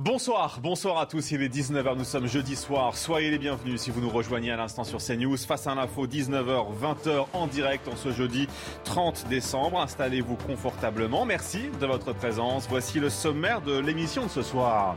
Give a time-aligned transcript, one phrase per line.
[0.00, 3.90] Bonsoir, bonsoir à tous, il est 19h, nous sommes jeudi soir, soyez les bienvenus si
[3.90, 7.96] vous nous rejoignez à l'instant sur CNews, face à l'info 19h, 20h en direct en
[7.96, 8.46] ce jeudi
[8.84, 14.42] 30 décembre, installez-vous confortablement, merci de votre présence, voici le sommaire de l'émission de ce
[14.42, 14.96] soir.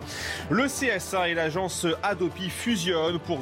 [0.51, 3.39] Le CSA et l'agence Adopi fusionnent pour,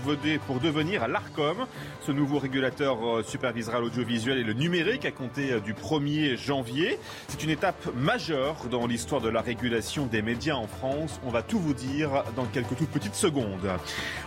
[0.61, 1.65] devenir l'ARCOM,
[1.99, 6.97] ce nouveau régulateur euh, supervisera l'audiovisuel et le numérique à compter euh, du 1er janvier,
[7.27, 11.73] c'est une étape majeure dans l'histoire de la régulation des médias en France, tout vous
[11.73, 13.67] dire dans quelques toutes petites secondes.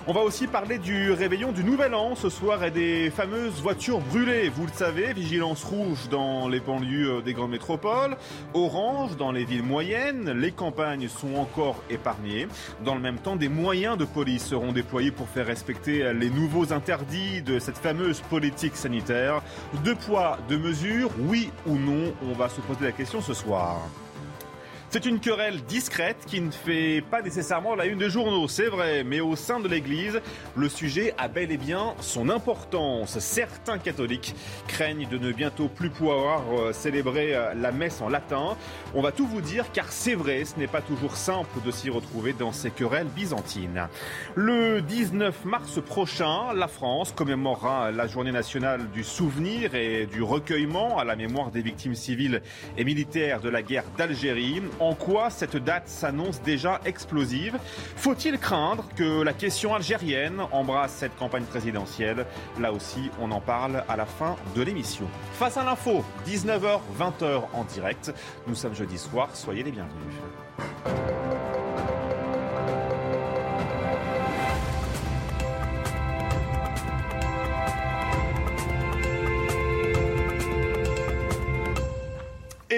[0.08, 4.00] On va aussi parler du réveillon du Nouvel An ce soir et des fameuses voitures
[4.00, 4.48] brûlées.
[4.48, 8.16] Vous le savez, vigilance rouge dans les banlieues euh, des grandes métropoles,
[8.54, 10.32] orange dans les villes moyennes.
[10.32, 12.48] Les campagnes sont encore épargnées.
[12.84, 16.72] Dans le même temps, des moyens de police seront déployés pour faire respecter les nouveaux
[16.72, 19.42] interdits de cette fameuse politique sanitaire.
[19.84, 23.80] Deux poids, deux mesures, oui ou non On va se poser la question ce soir.
[24.92, 29.04] C'est une querelle discrète qui ne fait pas nécessairement la une des journaux, c'est vrai,
[29.04, 30.20] mais au sein de l'Église,
[30.54, 33.18] le sujet a bel et bien son importance.
[33.18, 34.34] Certains catholiques
[34.68, 38.54] craignent de ne bientôt plus pouvoir euh, célébrer euh, la messe en latin.
[38.94, 41.88] On va tout vous dire car c'est vrai, ce n'est pas toujours simple de s'y
[41.88, 43.88] retrouver dans ces querelles byzantines.
[44.34, 50.98] Le 19 mars prochain, la France commémorera la journée nationale du souvenir et du recueillement
[50.98, 52.42] à la mémoire des victimes civiles
[52.76, 54.60] et militaires de la guerre d'Algérie.
[54.82, 57.56] En quoi cette date s'annonce déjà explosive
[57.94, 62.26] Faut-il craindre que la question algérienne embrasse cette campagne présidentielle?
[62.58, 65.06] Là aussi, on en parle à la fin de l'émission.
[65.34, 68.12] Face à l'info, 19h, 20h en direct.
[68.48, 70.16] Nous sommes jeudi soir, soyez les bienvenus.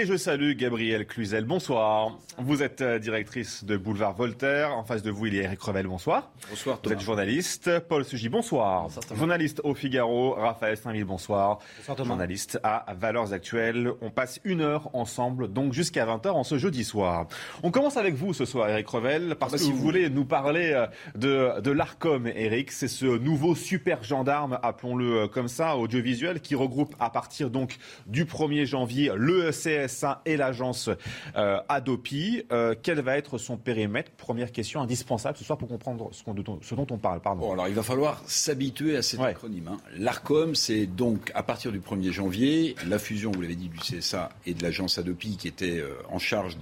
[0.05, 1.45] Et je salue Gabrielle Cluzel.
[1.47, 2.19] Bonsoir.
[2.37, 4.77] Vous êtes euh, directrice de Boulevard Voltaire.
[4.77, 5.87] En face de vous, il y a Eric Revel.
[5.87, 6.31] Bonsoir.
[6.51, 7.71] Bonsoir Vous êtes journaliste.
[7.89, 8.89] Paul Sugy, bonsoir.
[9.17, 10.35] journaliste au Figaro.
[10.35, 11.61] Raphaël Saint-Ville, bonsoir.
[11.97, 13.93] Journaliste à Valeurs Actuelles.
[14.03, 17.27] On passe une heure ensemble, donc jusqu'à 20h en ce jeudi soir.
[17.63, 20.11] On commence avec vous ce soir, Eric Revel, parce bah, que si vous, vous- voulez
[20.11, 22.73] nous parler euh, de, de l'ARCOM, Eric.
[22.73, 27.79] C'est ce nouveau super gendarme, appelons-le euh, comme ça, audiovisuel, qui regroupe à partir donc
[28.07, 29.51] du 1er janvier le
[29.95, 30.91] CSA et l'agence
[31.37, 32.43] euh, Adopi.
[32.53, 34.11] Euh, quel va être son périmètre?
[34.13, 37.21] Première question indispensable ce soir pour comprendre ce, dont on parle.
[37.21, 37.41] Pardon.
[37.47, 39.29] Bon, alors il va falloir s'habituer à cet Ouais.
[39.29, 39.69] acronyme.
[39.69, 39.77] hein.
[39.97, 44.31] L'ARCOM, c'est donc à partir du 1er janvier, la fusion, vous l'avez dit, du CSA
[44.47, 46.59] et de l'agence Adopi qui était euh, en charge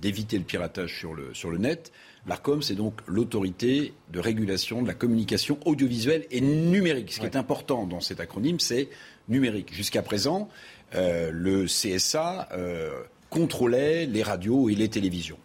[0.00, 1.92] d'éviter le piratage sur le, sur le net.
[2.26, 7.12] L'ARCOM, c'est donc l'autorité de régulation de la communication audiovisuelle et numérique.
[7.12, 8.88] Ce qui est important dans cet acronyme, c'est
[9.28, 9.72] numérique.
[9.74, 10.48] Jusqu'à présent,
[10.94, 15.38] euh, le CSA euh, contrôlait les radios et les télévisions.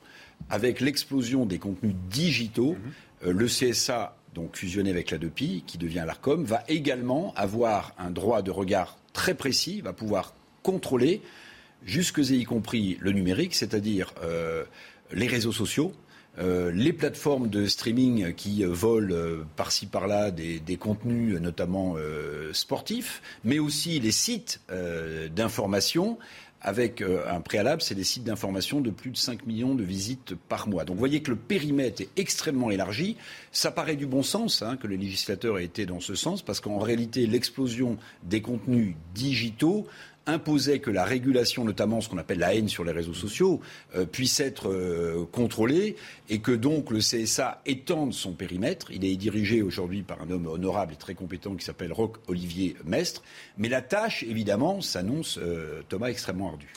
[0.50, 2.76] Avec l'explosion des contenus digitaux,
[3.26, 8.42] euh, le CSA, donc fusionné avec l'ADOPI, qui devient l'ARCOM, va également avoir un droit
[8.42, 11.22] de regard très précis, va pouvoir contrôler,
[11.86, 14.14] jusque et y compris le numérique, c'est-à-dire
[15.14, 15.94] les réseaux sociaux,
[16.40, 21.96] euh, les plateformes de streaming qui euh, volent euh, par-ci par-là des, des contenus, notamment
[22.54, 24.62] sportifs, mais aussi les sites
[25.36, 26.18] d'information
[26.62, 30.68] avec un préalable, c'est les sites d'information de plus de 5 millions de visites par
[30.68, 30.86] mois.
[30.86, 33.16] Donc vous voyez que le périmètre est extrêmement élargi.
[33.52, 36.60] Ça paraît du bon sens hein, que le législateur ait été dans ce sens, parce
[36.60, 39.86] qu'en réalité, l'explosion des contenus digitaux
[40.28, 43.62] imposait que la régulation, notamment ce qu'on appelle la haine sur les réseaux sociaux,
[43.96, 45.96] euh, puisse être euh, contrôlée
[46.30, 48.92] et que donc le CSA étende son périmètre.
[48.92, 52.76] Il est dirigé aujourd'hui par un homme honorable et très compétent qui s'appelle Roch Olivier
[52.86, 53.24] Mestre.
[53.58, 56.72] Mais la tâche, évidemment, s'annonce, euh, Thomas, extrêmement ardue.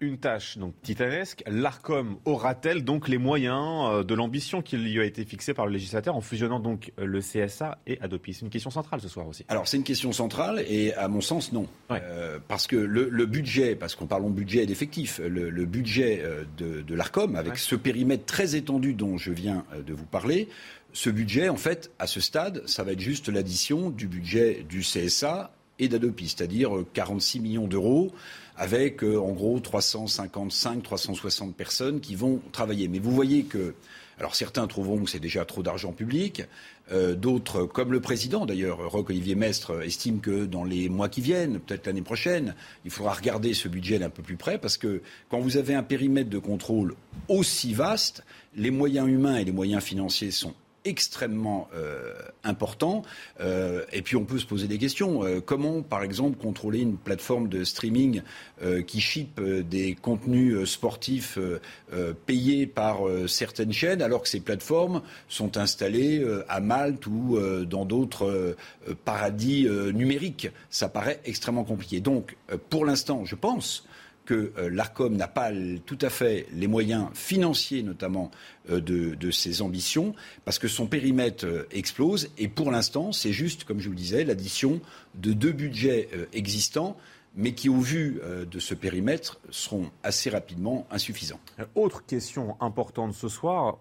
[0.00, 1.42] Une tâche donc titanesque.
[1.46, 6.14] L'ARCOM aura-t-elle donc les moyens de l'ambition qui lui a été fixée par le législateur
[6.14, 8.34] en fusionnant donc le CSA et Adopi?
[8.34, 9.44] C'est une question centrale ce soir aussi.
[9.48, 11.66] Alors c'est une question centrale et à mon sens non.
[11.90, 12.02] Ouais.
[12.48, 16.20] Parce que le, le budget, parce qu'on parle de budget et d'effectifs, le, le budget
[16.22, 17.58] euh, de, de l'ARCOM, avec Ouais.
[17.58, 20.48] ce périmètre très étendu dont je viens euh, de vous parler,
[20.92, 24.80] ce budget, en fait, à ce stade, ça va être juste l'addition du budget du
[24.80, 28.12] CSA et d'Adopi, c'est-à-dire 46 millions d'euros
[28.56, 32.88] avec en gros 355, 360 personnes qui vont travailler.
[32.88, 33.74] Mais vous voyez que
[34.18, 36.42] alors certains trouveront que c'est déjà trop d'argent public.
[36.90, 41.60] Euh, d'autres, comme le président d'ailleurs, Roch-Olivier Mestre, estime que dans les mois qui viennent,
[41.60, 42.54] peut-être l'année prochaine,
[42.84, 45.82] il faudra regarder ce budget d'un peu plus près parce que quand vous avez un
[45.82, 46.94] périmètre de contrôle
[47.28, 48.24] aussi vaste,
[48.56, 52.12] les moyens humains et les moyens financiers sont extrêmement euh,
[52.44, 53.02] important.
[53.40, 55.24] Euh, et puis on peut se poser des questions.
[55.24, 58.22] Euh, comment, par exemple, contrôler une plateforme de streaming
[58.86, 61.36] qui ship des contenus sportifs
[62.26, 68.56] payés par certaines chaînes, alors que ces plateformes sont installées à Malte ou dans d'autres
[69.04, 70.48] paradis numériques?
[70.70, 71.98] Ça paraît extrêmement compliqué.
[71.98, 72.36] Donc,
[72.70, 73.84] pour l'instant, je pense
[74.24, 75.50] que euh, l'ARCOM n'a pas
[75.86, 78.30] tout à fait les moyens financiers, notamment,
[78.70, 80.14] euh, de, ses ambitions,
[80.44, 82.30] parce que son périmètre euh, explose.
[82.38, 84.80] Et pour l'instant, c'est juste, comme je vous le disais, l'addition
[85.14, 86.96] de deux budgets existants
[87.34, 88.20] mais qui, au vu
[88.50, 91.40] de ce périmètre, seront assez rapidement insuffisants.
[91.74, 93.78] Autre question importante ce soir,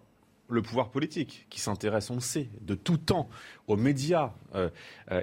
[0.47, 3.27] le pouvoir politique, qui s'intéresse, on le sait, de tout temps
[3.67, 4.31] aux médias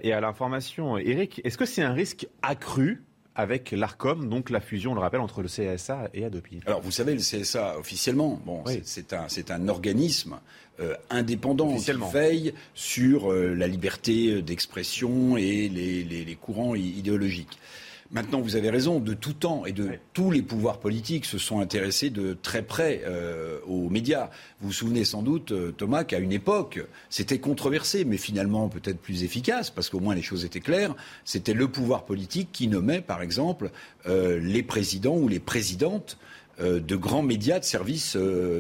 [0.03, 0.99] et à l'information.
[0.99, 3.03] Eric, est-ce que c'est un risque accru
[3.39, 6.61] avec l'ARCOM, donc la fusion, on le rappelle, entre le CSA et Adopi.
[6.67, 10.41] Alors vous savez, le CSA officiellement, bon, c'est un, un, organisme
[10.81, 17.61] euh, indépendant qui veille sur euh, la liberté d'expression et les, les, les courants idéologiques.
[18.11, 21.61] Maintenant, vous avez raison, de tout temps et de tous les pouvoirs politiques se sont
[21.61, 24.31] intéressés de très près euh, aux médias.
[24.61, 28.99] Vous vous souvenez sans doute, euh, Thomas, qu'à une époque, c'était controversé, mais finalement peut-être
[28.99, 30.97] plus efficace, parce qu'au moins les choses étaient claires.
[31.27, 33.71] C'était le pouvoir politique qui nommait, par exemple,
[34.07, 36.17] euh, les présidents ou les présidentes
[36.61, 38.19] de grands médias de services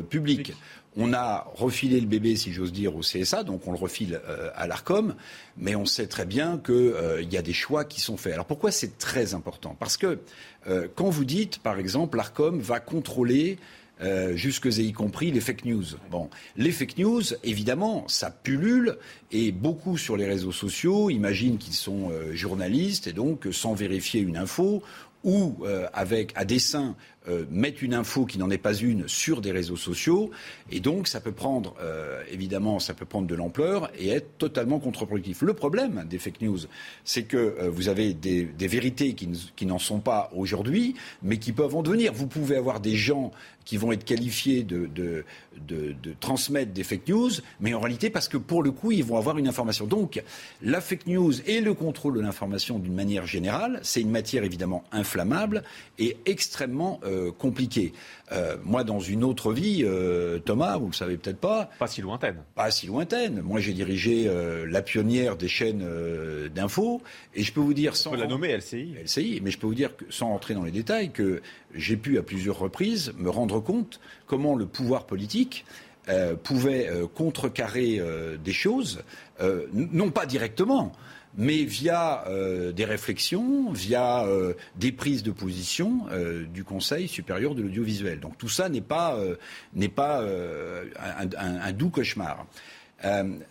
[0.09, 0.53] publics.
[1.01, 4.51] On a refilé le bébé, si j'ose dire, au CSA, donc on le refile euh,
[4.57, 5.15] à l'ARCOM,
[5.57, 8.33] mais on sait très bien qu'il euh, y a des choix qui sont faits.
[8.33, 9.77] Alors pourquoi c'est très important?
[9.79, 10.19] Parce que
[10.67, 13.59] euh, quand vous dites, par exemple, l'ARCOM va contrôler
[14.35, 15.85] jusque et y compris les fake news.
[16.09, 18.97] Bon, les fake news, évidemment, ça pullule
[19.33, 24.37] et beaucoup sur les réseaux sociaux imaginent qu'ils sont journalistes et donc sans vérifier une
[24.37, 24.85] info
[25.25, 26.95] ou avec à dessein
[27.29, 30.31] euh, mettre une info qui n'en est pas une sur des réseaux sociaux.
[30.71, 34.79] Et donc, ça peut prendre, euh, évidemment, ça peut prendre de l'ampleur et être totalement
[34.79, 35.43] contre-productif.
[35.43, 36.59] Le problème des fake news,
[37.05, 41.75] c'est que euh, vous avez des, vérités qui, n'en sont pas aujourd'hui, mais qui peuvent
[41.77, 42.13] en devenir.
[42.13, 43.33] Vous pouvez avoir des gens
[43.65, 45.25] qui vont être qualifiés de, de,
[46.21, 49.37] transmettre des fake news, mais en réalité parce que pour le coup, ils vont avoir
[49.37, 49.87] une information.
[49.87, 50.23] Donc,
[50.63, 54.85] la fake news et le contrôle de l'information d'une manière générale, c'est une matière évidemment
[54.91, 55.63] inflammable
[55.99, 57.93] et extrêmement euh, compliqué.
[58.33, 61.71] Euh, moi, dans une autre vie, euh, Thomas, vous le savez peut-être pas.
[61.79, 62.37] Pas si lointaine.
[62.55, 63.41] Pas si lointaine.
[63.43, 64.31] Moi, j'ai dirigé
[64.67, 65.85] la pionnière des chaînes
[66.55, 67.03] d'infos,
[67.35, 68.11] et je peux vous dire sans.
[68.11, 68.95] On peut la nommer LCI.
[69.05, 71.43] LCI, mais je peux vous dire que, sans entrer dans les détails, que
[71.75, 75.65] j'ai pu à plusieurs reprises me rendre compte comment le pouvoir politique
[76.43, 78.01] pouvait contrecarrer
[78.43, 79.03] des choses,
[79.73, 80.93] non pas directement,
[81.37, 87.55] mais via euh, des réflexions, via euh, des prises de position euh, du Conseil supérieur
[87.55, 88.21] de l'audiovisuel.
[88.21, 89.17] Donc tout ça n'est pas,
[89.95, 90.25] pas
[91.39, 92.47] un, doux cauchemar.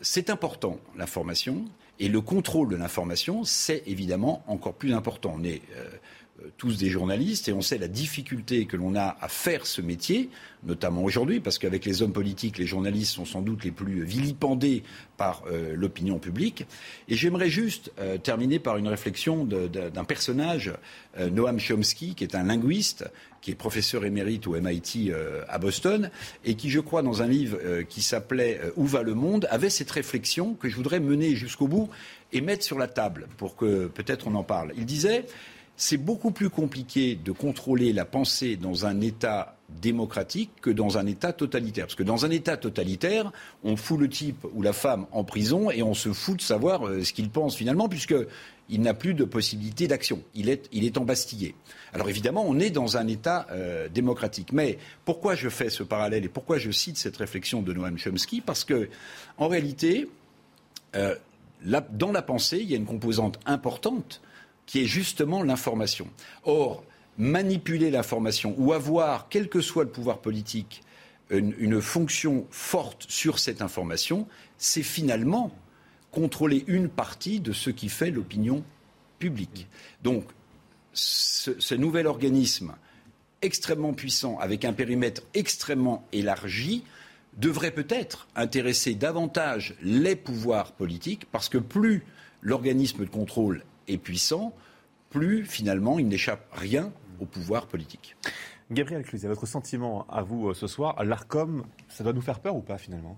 [0.02, 1.66] c'est important, l'information,
[2.00, 5.40] et le contrôle de l'information, c'est évidemment encore plus important.
[6.58, 10.30] Tous des journalistes et on sait la difficulté que l'on a à faire ce métier,
[10.64, 14.84] notamment aujourd'hui, parce qu'avec les hommes politiques, les journalistes sont sans doute les plus vilipendés
[15.18, 16.66] par euh, l'opinion publique.
[17.10, 20.74] Et j'aimerais juste euh, terminer par une réflexion d'un personnage,
[21.20, 23.06] euh, Noam Chomsky, qui est un linguiste,
[23.42, 25.12] qui est professeur émérite au MIT
[25.48, 26.10] à Boston,
[26.44, 29.92] et qui, je crois, dans un livre qui s'appelait Où va le monde, avait cette
[29.92, 31.88] réflexion que je voudrais mener jusqu'au bout
[32.34, 34.74] et mettre sur la table pour que peut-être on en parle.
[34.76, 35.26] Il disait
[35.78, 41.06] c'est beaucoup plus compliqué de contrôler la pensée dans un État démocratique que dans un
[41.06, 41.86] État totalitaire.
[41.86, 43.32] Parce que dans un État totalitaire,
[43.64, 46.88] on fout le type ou la femme en prison et on se fout de savoir
[46.88, 50.24] euh, ce qu'il pense finalement, puisqu'il n'a plus de possibilité d'action.
[50.34, 51.54] Il est, il est embastillé.
[51.94, 54.54] Alors évidemment, on est dans un État euh, démocratique.
[54.54, 58.42] Mais pourquoi je fais ce parallèle et pourquoi je cite cette réflexion de Noam Chomsky?
[58.42, 58.90] Parce que,
[59.38, 60.10] en réalité,
[60.96, 61.14] euh,
[61.92, 64.22] dans la pensée, il y a une composante importante
[64.68, 66.08] qui est justement l'information.
[66.44, 66.84] Or,
[67.18, 70.84] manipuler l'information ou avoir, quel que soit le pouvoir politique,
[71.30, 75.52] une, fonction forte sur cette information, c'est finalement
[76.12, 78.64] contrôler une partie de ce qui fait l'opinion
[79.20, 79.68] publique.
[80.04, 80.26] Donc,
[80.94, 82.76] ce, nouvel organisme
[83.42, 86.84] extrêmement puissant, avec un périmètre extrêmement élargi,
[87.38, 92.04] devrait peut-être intéresser davantage les pouvoirs politiques, parce que plus
[92.42, 94.54] l'organisme de contrôle est puissant,
[95.10, 98.16] plus finalement il n'échappe rien au pouvoir politique.
[98.70, 102.56] Gabriel Cluzet, votre sentiment à vous euh, ce soir, l'ARCOM, ça doit nous faire peur
[102.56, 103.18] ou pas finalement?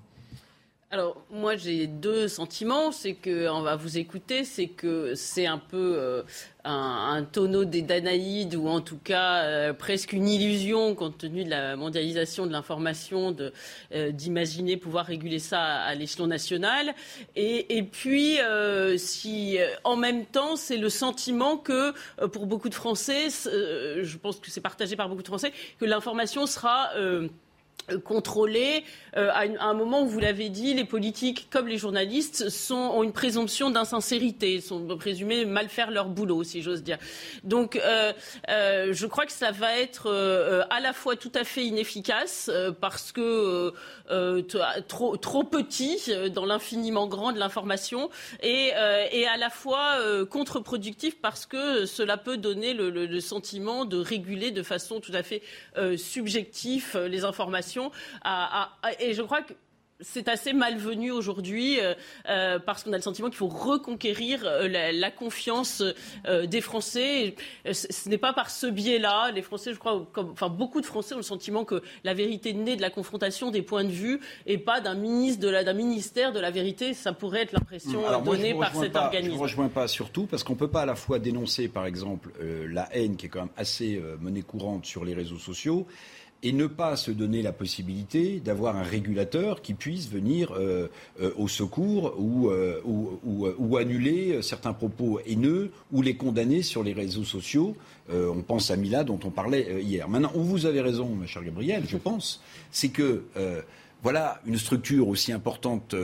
[0.92, 5.60] Alors moi j'ai deux sentiments, c'est que on va vous écouter, c'est que c'est un
[5.60, 6.24] peu euh,
[6.64, 11.50] un, tonneau des Danaïdes ou en tout cas euh, presque une illusion compte tenu de
[11.52, 13.36] la mondialisation de l'information
[13.94, 16.96] euh, d'imaginer pouvoir réguler ça à, l'échelon national.
[17.36, 18.40] Et, et puis
[18.98, 21.94] si en même temps c'est le sentiment que
[22.30, 26.48] pour beaucoup de Français, je pense que c'est partagé par beaucoup de Français, que l'information
[26.48, 26.90] sera
[27.98, 28.84] contrôlé.
[29.18, 33.14] Euh, à, un moment où vous l'avez dit, les politiques comme les journalistes ont une
[33.14, 36.98] présomption d'insincérité, sont présumés mal faire leur boulot, si j'ose dire.
[37.44, 38.14] Donc, euh,
[38.50, 40.10] euh, je crois que ça va être
[40.70, 43.74] à la fois tout à fait inefficace parce que
[44.88, 48.10] trop, petit dans l'infiniment grand de l'information
[48.44, 49.98] et, à la fois
[50.30, 55.42] contre-productif parce que cela peut donner le, sentiment de réguler de façon tout à fait
[55.98, 57.79] subjective les informations
[59.00, 59.54] et je crois que
[60.02, 61.94] c'est assez malvenu aujourd'hui euh,
[62.30, 65.84] euh, parce qu'on a le sentiment qu'il faut reconquérir euh, la, confiance
[66.46, 67.36] des Français.
[67.72, 69.32] Ce, n'est pas par ce biais-là.
[69.32, 72.54] Les Français, je crois, comme, enfin beaucoup de Français ont le sentiment que la vérité
[72.54, 76.32] naît de la confrontation des points de vue et pas d'un ministre de d'un ministère
[76.32, 76.94] de la vérité.
[76.94, 79.32] Ça pourrait être l'impression donnée par cet organisme.
[79.32, 81.86] Je ne rejoins pas surtout parce qu'on ne peut pas à la fois dénoncer, par
[81.86, 85.88] exemple, la haine qui est quand même assez monnaie courante sur les réseaux sociaux
[86.42, 90.88] et ne pas se donner la possibilité d'avoir un régulateur qui puisse venir euh,
[91.22, 96.94] euh, au secours ou, euh, ou, annuler certains propos haineux ou les condamner sur les
[96.94, 97.76] réseaux sociaux.
[98.10, 100.10] on pense à Mila dont on parlait hier.
[100.10, 102.42] Maintenant, vous avez raison, ma chère Gabrielle, je pense,
[102.72, 103.24] c'est que
[104.04, 105.96] voilà, une structure aussi importante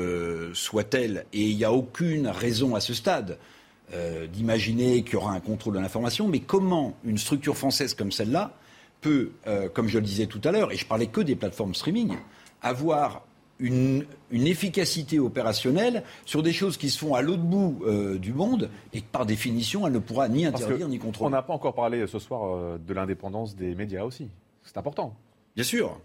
[0.54, 3.38] soit-elle, et il n'y a aucune raison à ce stade
[4.32, 8.56] d'imaginer qu'il y aura un contrôle de l'information, mais comment une structure française comme celle-là
[9.06, 11.76] peut, euh, comme je le disais tout à l'heure, et je parlais que des plateformes
[11.76, 12.18] streaming,
[12.64, 13.22] avoir
[13.60, 18.70] une, efficacité opérationnelle sur des choses qui se font à l'autre bout euh, du monde
[18.94, 21.28] et que par définition, elle ne pourra ni interdire ni contrôler.
[21.28, 24.28] On n'a pas encore parlé ce soir euh, de l'indépendance des médias aussi.
[24.64, 25.16] C'est important.
[25.56, 26.00] Bien sûr.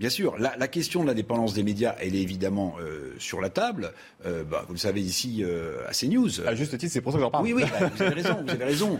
[0.00, 3.92] Bien sûr, la, question de l'indépendance des médias, elle est évidemment euh, sur la table.
[4.24, 6.40] Euh, bah, vous le savez ici euh, à CNews.
[6.46, 7.44] À juste titre, c'est pour ça que j'en parle.
[7.44, 8.38] Oui, oui, bah, vous avez raison.
[8.42, 8.98] Vous avez raison.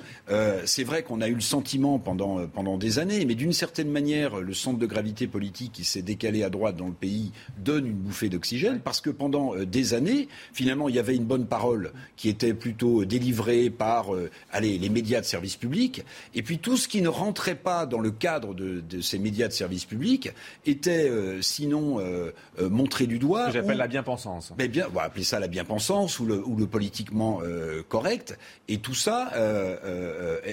[0.67, 4.41] c'est vrai qu'on a eu le sentiment pendant, pendant des années, mais d'une certaine manière,
[4.41, 7.97] le centre de gravité politique qui s'est décalé à droite dans le pays donne une
[7.97, 12.29] bouffée d'oxygène parce que pendant des années, finalement, il y avait une bonne parole qui
[12.29, 14.09] était plutôt délivrée par
[14.53, 16.03] allez, les médias de service public.
[16.35, 19.49] Et puis tout ce qui ne rentrait pas dans le cadre de, de ces médias
[19.49, 20.29] de service public
[20.67, 23.51] était euh, sinon euh, euh, montré du doigt.
[23.51, 24.53] J'appelle la bien-pensance.
[24.59, 27.41] Mais bien, on va appeler ça la bien-pensance ou le, ou le politiquement
[27.89, 28.39] correct.
[28.69, 29.31] Et tout ça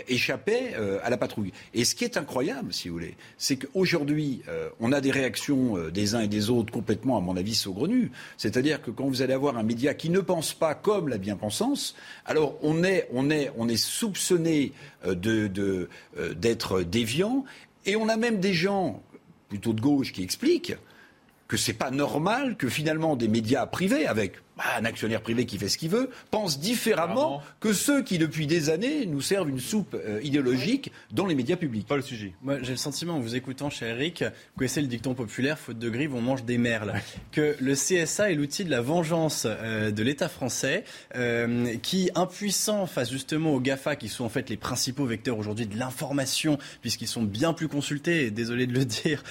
[0.07, 1.51] échappait à la patrouille.
[1.73, 4.41] Et ce qui est incroyable, si vous voulez, c'est qu'aujourd'hui,
[4.79, 8.11] on a des réactions des uns et des autres complètement, à mon avis, saugrenues.
[8.37, 11.95] C'est-à-dire que quand vous allez avoir un média qui ne pense pas comme la bien-pensance,
[12.25, 14.73] alors on est, on est, on est soupçonné
[15.05, 15.87] de,
[16.35, 17.45] d'être déviant.
[17.87, 19.01] Et on a même des gens
[19.49, 20.73] plutôt de gauche qui explique
[21.47, 25.59] que c'est pas normal que finalement des médias privés avec bah, un actionnaire privé qui
[25.59, 29.59] fait ce qu'il veut, pense différemment que ceux qui, depuis des années, nous servent une
[29.59, 31.85] soupe euh, idéologique dans les médias publics.
[31.85, 32.33] Pas le sujet.
[32.41, 35.77] Moi, j'ai le sentiment, en vous écoutant, cher Eric, vous connaissez le dicton populaire, faute
[35.77, 36.93] de grive, on mange des merles.
[37.31, 40.83] Que le CSA est l'outil de la vengeance euh, de l'État français,
[41.15, 45.67] euh, qui, impuissant face justement aux GAFA, qui sont en fait les principaux vecteurs aujourd'hui
[45.67, 49.23] de l'information, puisqu'ils sont bien plus consultés, et désolé de le dire,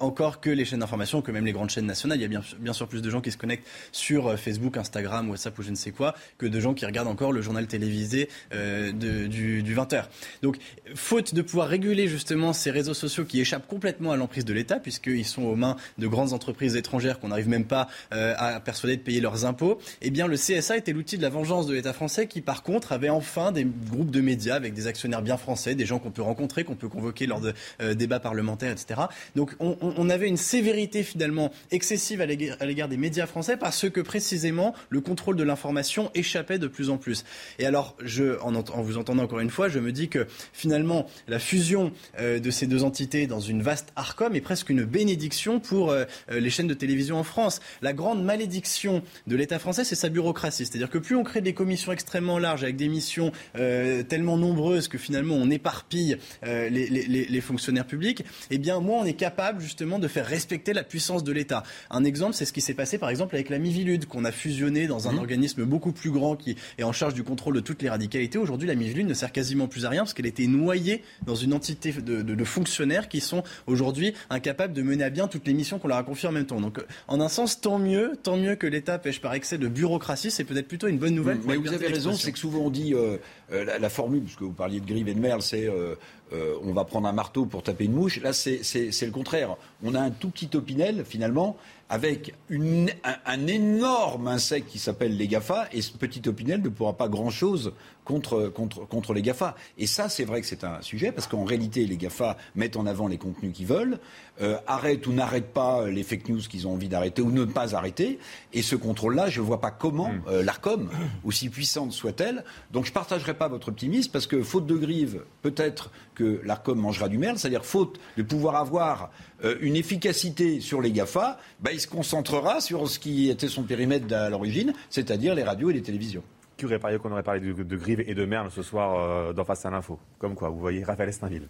[0.00, 2.18] encore que les chaînes d'information, que même les grandes chaînes nationales.
[2.18, 5.30] Il y a bien, bien sûr plus de gens qui se connectent sur Facebook Instagram,
[5.30, 8.28] WhatsApp ou je ne sais quoi, que de gens qui regardent encore le journal télévisé
[8.52, 10.04] euh, du, 20h.
[10.42, 10.56] Donc,
[10.94, 14.78] faute de pouvoir réguler justement ces réseaux sociaux qui échappent complètement à l'emprise de l'État,
[14.78, 18.96] puisqu'ils sont aux mains de grandes entreprises étrangères qu'on n'arrive même pas euh, à persuader
[18.96, 21.92] de payer leurs impôts, eh bien le CSA était l'outil de la vengeance de l'État
[21.92, 25.74] français qui, par contre, avait enfin des groupes de médias avec des actionnaires bien français,
[25.74, 29.02] des gens qu'on peut rencontrer, qu'on peut convoquer lors de euh, débats parlementaires, etc.
[29.36, 34.00] Donc, on, on avait une sévérité finalement excessive à l'égard des médias français parce que
[34.00, 34.53] précisément
[34.88, 37.24] le contrôle de l'information échappait de plus en plus.
[37.58, 41.38] Et alors, je, en, vous entendant encore une fois, je me dis que finalement, la
[41.38, 45.90] fusion euh, de ces deux entités dans une vaste ARCOM est presque une bénédiction pour
[45.90, 47.60] euh, euh, les chaînes de télévision en France.
[47.82, 50.66] La grande malédiction de l'État français, c'est sa bureaucratie.
[50.66, 54.98] C'est-à-dire que plus on crée des commissions extrêmement larges avec des missions tellement nombreuses que
[54.98, 60.26] finalement on éparpille les, fonctionnaires publics, eh bien moins on est capable justement de faire
[60.26, 61.62] respecter la puissance de l'État.
[61.90, 64.86] Un exemple, c'est ce qui s'est passé par exemple avec la Mivilude qu'on a fusionné
[64.86, 65.18] dans un Mmh.
[65.18, 68.36] organisme beaucoup plus grand qui est en charge du contrôle de toutes les radicalités.
[68.36, 71.54] Aujourd'hui, la Miviludes ne sert quasiment plus à rien parce qu'elle était noyée dans une
[71.54, 75.54] entité de, de- de fonctionnaires qui sont aujourd'hui incapables de mener à bien toutes les
[75.54, 76.60] missions qu'on leur a confiées en même temps.
[76.60, 79.66] Donc, euh, en un sens, tant mieux, tant mieux que l'État pêche par excès de
[79.68, 80.30] bureaucratie.
[80.30, 81.38] C'est peut-être plutôt une bonne nouvelle.
[81.38, 83.16] pour Mais vous avez raison, c'est que souvent on dit euh,
[83.52, 85.94] euh, la, la formule, puisque vous parliez de Grive et de Merle, c'est euh,
[86.34, 88.20] euh, on va prendre un marteau pour taper une mouche.
[88.20, 89.56] Là, c'est le contraire.
[89.82, 91.56] On a un tout petit opinel, finalement,
[91.90, 96.68] avec une- un, un énorme insecte qui s'appelle les GAFA, et ce petit opinel ne
[96.70, 97.72] pourra pas grand-chose
[98.04, 99.54] contre, contre, contre les GAFA.
[99.78, 102.86] Et ça, c'est vrai que c'est un sujet, parce qu'en réalité, les GAFA mettent en
[102.86, 103.98] avant les contenus qu'ils veulent,
[104.40, 107.74] euh, arrêtent ou n'arrêtent pas les fake news qu'ils ont envie d'arrêter ou ne pas
[107.76, 108.18] arrêter.
[108.54, 110.88] Et ce contrôle-là, je ne vois pas comment euh, l'ARCOM,
[111.22, 115.22] aussi puissante soit-elle, donc je ne partagerai pas votre optimisme, parce que faute de grive,
[115.42, 119.10] peut-être que l'ARCOM mangera du merle, c'est-à-dire faute de pouvoir avoir
[119.44, 123.62] euh, une efficacité sur les GAFA, bah, il se concentrera sur ce qui était son
[123.62, 126.22] périmètre à l'origine, c'est-à-dire les radios et les télévisions.
[126.56, 129.32] Qui aurait parié qu'on aurait parlé de, de Grive et de Merle ce soir euh,
[129.32, 129.98] dans Face à l'info?
[130.18, 131.48] Comme quoi, vous voyez Raphaël Estinville.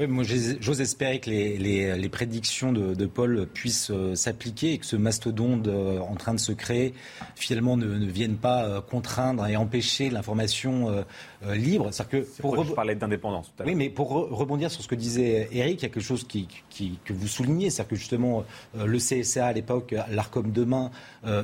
[0.00, 0.22] Oui, moi,
[0.60, 4.86] j'ose espérer que les, les- les prédictions de, de Paul puissent euh, s'appliquer et que
[4.86, 6.94] ce mastodonte euh, en train de se créer,
[7.34, 11.04] finalement, ne, ne vienne pas euh, contraindre et empêcher l'information
[11.52, 11.88] libre.
[11.92, 13.72] C'est-à-dire que Pour je parlais d'indépendance tout à l'heure.
[13.72, 16.22] oui, mais pour re- rebondir sur ce que disait Eric, il y a quelque chose
[16.24, 18.44] qui, qui- que vous soulignez, c'est-à-dire que justement
[18.76, 20.90] le CSA à l'époque, l'ARCOM demain,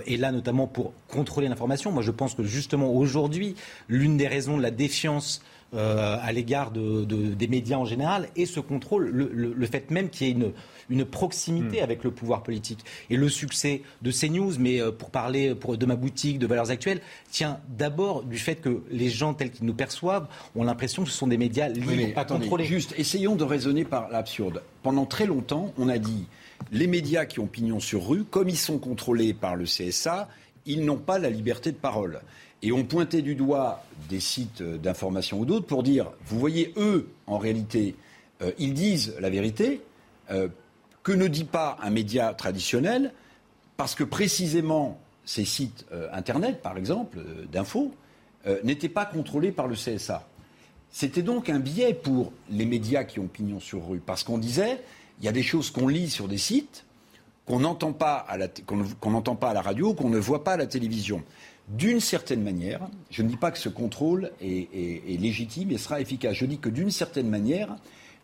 [0.06, 1.90] est là notamment pour contrôler l'information.
[1.90, 3.54] Moi, je pense que justement aujourd'hui,
[3.88, 5.42] l'une des raisons de la défiance
[5.74, 9.66] euh, à l'égard de- de- des médias en général est ce contrôle, le, le- le
[9.66, 10.52] fait même qu'il y ait une,
[10.90, 12.80] une proximité avec le pouvoir politique.
[13.10, 16.70] Et le succès de CNews, mais euh, pour parler pour, de ma boutique, de valeurs
[16.70, 17.00] actuelles,
[17.30, 21.16] tient d'abord du fait que les gens tels qu'ils nous perçoivent ont l'impression que ce
[21.16, 22.64] sont des médias libres, mais pas attendez, contrôlés.
[22.64, 24.62] juste, essayons de raisonner par l'absurde.
[24.82, 26.26] Pendant très longtemps, on a dit
[26.72, 30.28] les médias qui ont pignon sur rue, comme ils sont contrôlés par le CSA,
[30.66, 32.20] ils n'ont pas la liberté de parole.
[32.64, 36.72] Et on pointait du doigt des sites euh, d'information ou d'autres pour dire, vous voyez,
[36.78, 37.94] eux, en réalité,
[38.40, 39.82] euh, ils disent la vérité,
[40.30, 40.48] euh,
[41.02, 43.12] que ne dit pas un média traditionnel,
[43.76, 47.18] parce que précisément ces sites Internet, par exemple,
[47.50, 47.94] d'infos,
[48.62, 50.26] n'étaient pas contrôlés par le CSA.
[50.90, 54.82] C'était donc un biais pour les médias qui ont pignon sur rue, parce qu'on disait,
[55.18, 56.84] il y a des choses qu'on lit sur des sites,
[57.46, 58.26] qu'on n'entend pas,
[58.66, 61.22] qu'on qu'on n'entend pas à la radio, qu'on ne voit pas à la télévision.
[61.68, 66.34] D'une certaine manière, je ne dis pas que ce contrôle est, légitime et sera efficace,
[66.34, 67.76] je dis que d'une certaine manière,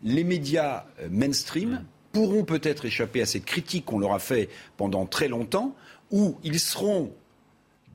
[0.03, 5.05] les médias euh, mainstream pourront peut-être échapper à cette critique qu'on leur a fait pendant
[5.05, 5.75] très longtemps,
[6.11, 7.11] où ils seront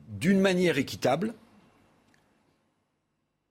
[0.09, 1.33] d'une manière équitable,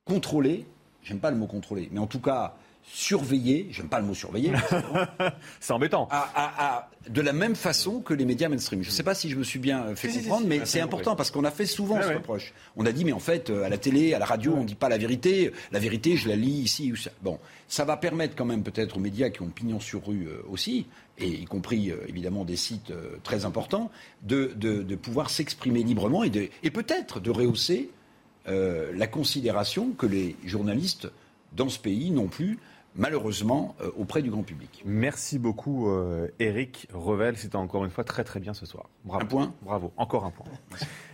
[0.04, 0.66] contrôlés,
[1.02, 2.56] j'aime pas le mot contrôler, mais en tout cas
[2.92, 4.52] surveillés, j'aime pas le mot surveiller,
[5.60, 6.08] C'est embêtant.
[6.10, 8.82] à- à- à- de la même façon que les médias mainstream.
[8.82, 10.48] Je ne sais pas si je me suis bien fait Si, si, si, comprendre, si,
[10.48, 12.14] mais bien c'est important parce qu'on a fait souvent Ouais, ce ouais.
[12.16, 12.52] reproche.
[12.76, 14.66] On a dit, mais en fait, euh, à la télé, à la radio, on ne
[14.66, 15.52] dit pas la vérité.
[15.72, 17.10] La vérité, je la lis ici ou ça.
[17.22, 20.42] Bon, ça va permettre quand même peut-être aux médias qui ont pignon sur rue euh,
[20.50, 20.86] aussi,
[21.18, 23.90] et y compris euh, évidemment des sites euh, très importants,
[24.22, 27.90] de, de- de pouvoir s'exprimer librement et, de- et peut-être de rehausser
[28.48, 31.08] euh, la considération que les journalistes
[31.52, 32.58] dans ce pays n'ont plus,
[32.96, 34.82] malheureusement, euh, auprès du grand public.
[34.84, 37.36] Merci beaucoup, euh, Eric Revel.
[37.36, 38.88] C'était encore une fois très très bien ce soir.
[39.04, 39.24] Bravo.
[39.24, 39.92] Un point Bravo.
[39.96, 40.46] Encore un point.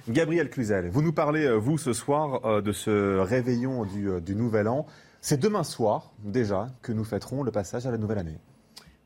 [0.09, 4.35] Gabriel Cluzel, vous nous parlez, euh, vous, ce soir, euh, de ce réveillon du, du
[4.35, 4.87] Nouvel An.
[5.21, 8.39] C'est demain soir, déjà, que nous fêterons le passage à la nouvelle année.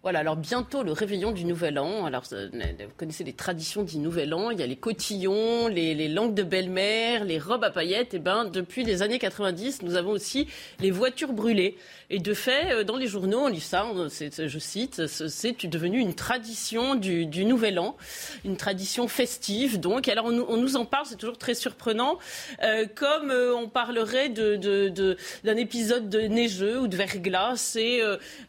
[0.07, 2.07] Voilà, alors bientôt le réveillon du Nouvel An.
[2.07, 4.53] Alors, euh, vous connaissez les traditions du Nouvel An.
[4.53, 8.15] Il y a les cotillons, les, langues de belle-mère, les robes à paillettes.
[8.15, 10.47] Et ben, depuis les années 90, nous avons aussi
[10.79, 11.77] les voitures brûlées.
[12.09, 13.85] Et de fait, euh, dans les journaux, on lit ça.
[14.09, 17.97] je cite, c'est- devenu une tradition du, Nouvel An,
[18.45, 19.81] une tradition festive.
[19.81, 22.19] Donc, alors on, nous- en parle, c'est toujours très surprenant,
[22.63, 27.57] euh, comme on parlerait d'un épisode de neigeux ou de verglas.
[27.57, 28.03] C'est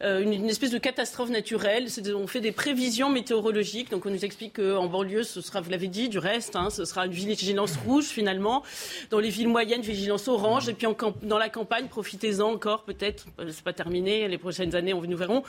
[0.03, 1.46] une espèce de catastrophe naturelle.
[1.55, 3.91] On fait des prévisions météorologiques.
[3.91, 6.85] Donc, on nous explique qu'en banlieue, ce sera, vous l'avez dit, du reste, hein, ce
[6.85, 8.63] sera une vigilance rouge finalement.
[9.09, 10.69] Dans les villes moyennes, vigilance orange.
[10.69, 10.87] Et puis
[11.23, 13.25] dans la campagne, profitez-en encore peut-être.
[13.39, 14.27] Euh, C'est pas terminé.
[14.27, 15.43] Les prochaines années, on, nous verrons.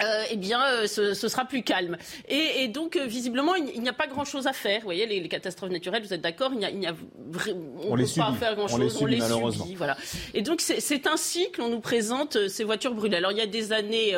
[0.00, 1.96] Euh, eh bien, euh, ce, ce sera plus calme.
[2.28, 4.80] Et, et donc, euh, visiblement, il, il n'y a pas grand-chose à faire.
[4.80, 7.94] Vous voyez, les, les catastrophes naturelles, vous êtes d'accord Il n'y a, il On on
[7.94, 8.38] les peut pas subit.
[8.38, 8.80] faire On grand-chose.
[8.80, 9.64] les subit, malheureusement.
[9.64, 9.96] subit, voilà.
[10.34, 13.18] Et donc, c'est ainsi que l'on nous présente ces voitures brûlées.
[13.18, 14.16] Alors, il y a des années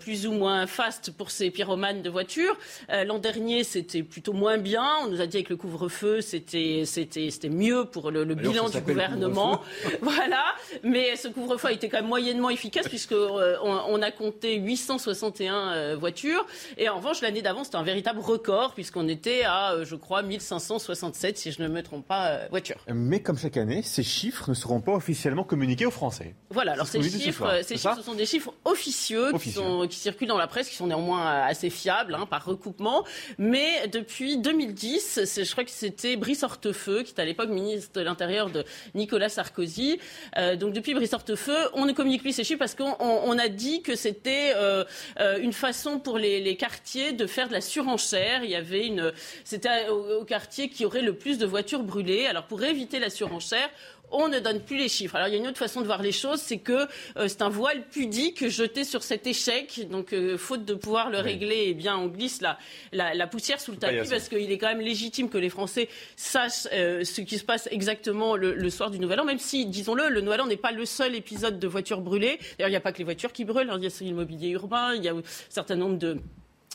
[0.00, 2.56] plus ou moins fastes pour ces pyromanes de voitures.
[2.88, 4.84] L'an dernier, c'était plutôt moins bien.
[5.04, 8.80] On nous a dit avec le couvre-feu, c'était c'était c'était mieux pour le, bilan du
[8.80, 9.60] gouvernement.
[10.00, 10.42] voilà.
[10.82, 15.96] Mais ce couvre-feu a été quand même moyennement efficace puisque on, on a compté 861
[15.96, 16.46] voitures.
[16.78, 21.38] Et en revanche, l'année d'avant, c'était un véritable record, puisqu'on était à, je crois, 1567,
[21.38, 22.78] si je ne me trompe pas, voitures.
[22.92, 26.34] Mais comme chaque année, ces chiffres ne seront pas officiellement communiqués aux Français.
[26.50, 30.28] Voilà, alors ces chiffres, ces chiffres, ce sont des chiffres officieux, Qui, sont, qui, circulent
[30.28, 33.04] dans la presse, qui sont néanmoins assez fiables, hein, par recoupement.
[33.38, 38.04] Mais depuis 2010, je crois que c'était Brice Hortefeux, qui était à l'époque ministre de
[38.04, 39.98] l'Intérieur de Nicolas Sarkozy.
[40.38, 43.82] Euh, donc depuis Brice Hortefeux, on ne communique plus ces chiffres parce qu'on a dit
[43.82, 44.75] que c'était euh, euh,
[45.18, 48.44] une façon pour les, quartiers de faire de la surenchère.
[48.44, 49.12] Il y avait une,
[49.44, 52.26] c'était au, au quartier qui aurait le plus de voitures brûlées.
[52.26, 53.68] Alors pour éviter la surenchère,
[54.10, 55.16] on ne donne plus les chiffres.
[55.16, 57.42] Alors il y a une autre façon de voir les choses, c'est que euh, c'est
[57.42, 59.88] un voile pudique jeté sur cet échec.
[59.90, 62.58] Donc euh, faute de pouvoir le régler, eh bien on glisse la,
[62.92, 66.68] la, poussière sous le tapis parce qu'il est quand même légitime que les Français sachent
[66.72, 70.20] euh, ce qui se passe exactement le, soir du Nouvel An, même si, disons-le, le
[70.20, 72.38] Nouvel An n'est pas le seul épisode de voitures brûlées.
[72.58, 73.78] D'ailleurs, il n'y a pas que les voitures qui brûlent, hein.
[73.78, 76.18] il y a le mobilier urbain, il y a un certain nombre de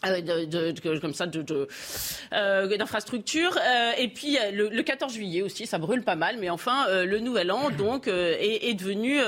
[0.10, 1.26] de, de, comme ça
[2.34, 3.58] euh, d'infrastructures.
[3.58, 7.06] Euh, et puis le, le, 14 juillet aussi ça brûle pas mal mais enfin euh,
[7.06, 9.20] le nouvel an donc est, est, devenu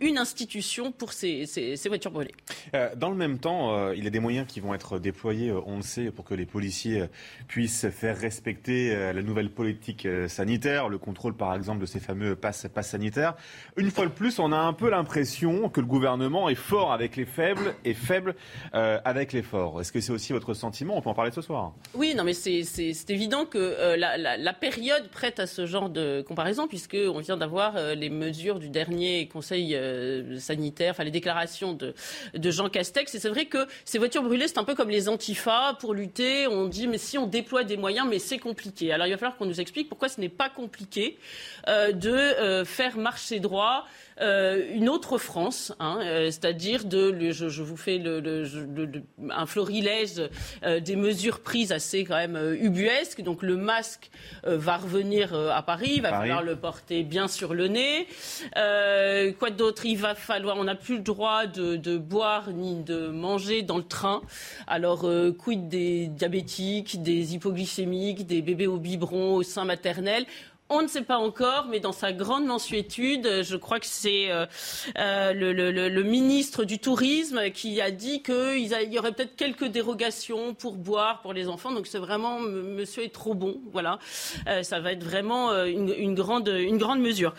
[0.00, 2.34] une institution pour ces, ces, ces voitures brûlées.
[2.96, 5.82] Dans le même temps il y a des moyens qui vont être déployés on le
[5.82, 7.04] sait pour que les policiers
[7.48, 12.66] puissent faire respecter la nouvelle politique sanitaire le contrôle par exemple de ces fameux passes,
[12.72, 13.34] passes sanitaires.
[13.76, 17.16] Une fois de plus on a un peu l'impression que le gouvernement est fort avec
[17.16, 18.34] les faibles et faible
[18.72, 19.80] avec les forts.
[19.80, 20.96] Est-ce que aussi votre sentiment.
[20.96, 21.72] On peut en parler ce soir.
[21.94, 26.68] Oui, non, mais c'est évident que euh, la, période prête à ce genre de comparaison,
[26.68, 31.94] puisqu'on vient d'avoir euh, les mesures du dernier Conseil euh, sanitaire, enfin les déclarations de,
[32.50, 33.14] Jean Castex.
[33.14, 35.74] Et c'est vrai que ces voitures brûlées, c'est un peu comme les antifas.
[35.74, 38.92] Pour lutter, on dit, mais si on déploie des moyens, mais c'est compliqué.
[38.92, 41.18] Alors il va falloir qu'on nous explique pourquoi ce n'est pas compliqué
[41.66, 43.86] de faire marcher droit
[44.20, 49.46] euh, une autre France, hein, euh, c'est-à-dire de, je, je, vous fais le, le, un
[49.46, 50.20] florilège
[50.62, 53.22] euh, des mesures prises assez quand même ubuesques.
[53.22, 54.10] Donc le masque
[54.44, 58.06] va revenir à Paris, il va falloir le porter bien sur le nez.
[59.38, 59.86] quoi d'autre?
[59.86, 63.78] Il va falloir, on n'a plus le droit de, de, boire ni de manger dans
[63.78, 64.22] le train.
[64.66, 65.06] Alors
[65.38, 70.26] quid des diabétiques, des hypoglycémiques, des bébés au biberon, au sein maternel?
[70.70, 74.46] On ne sait pas encore, mais dans sa grande mensuétude, je crois que c'est euh,
[74.98, 80.76] euh, le, ministre du Tourisme qui a dit qu'il y aurait peut-être quelques dérogations pour
[80.76, 81.72] boire pour les enfants.
[81.72, 83.60] Donc c'est vraiment, monsieur est trop bon.
[83.72, 83.98] Voilà,
[84.48, 87.34] euh, ça va être vraiment une, grande, une grande mesure.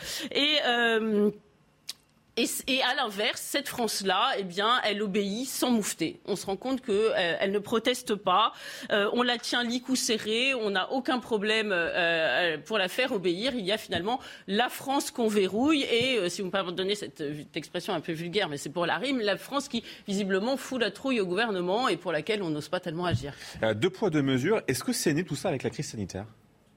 [2.38, 6.22] Et, à l'inverse, cette France-là, eh bien, elle obéit sans moufter.
[6.26, 8.54] On se rend compte qu'elle euh, ne proteste pas.
[8.92, 10.54] Euh, on la tient licou serré.
[10.54, 13.54] On n'a aucun problème euh, pour la faire obéir.
[13.54, 15.84] Il y a finalement la France qu'on verrouille.
[15.84, 18.98] Et si vous me pardonnez cette, cette, expression un peu vulgaire, mais c'est pour la
[18.98, 22.70] rime, la France qui visiblement fout la trouille au gouvernement et pour laquelle on n'ose
[22.70, 23.34] pas tellement agir.
[23.76, 24.62] deux poids, deux mesures.
[24.70, 26.26] Est-ce que c'est né tout ça avec la crise sanitaire?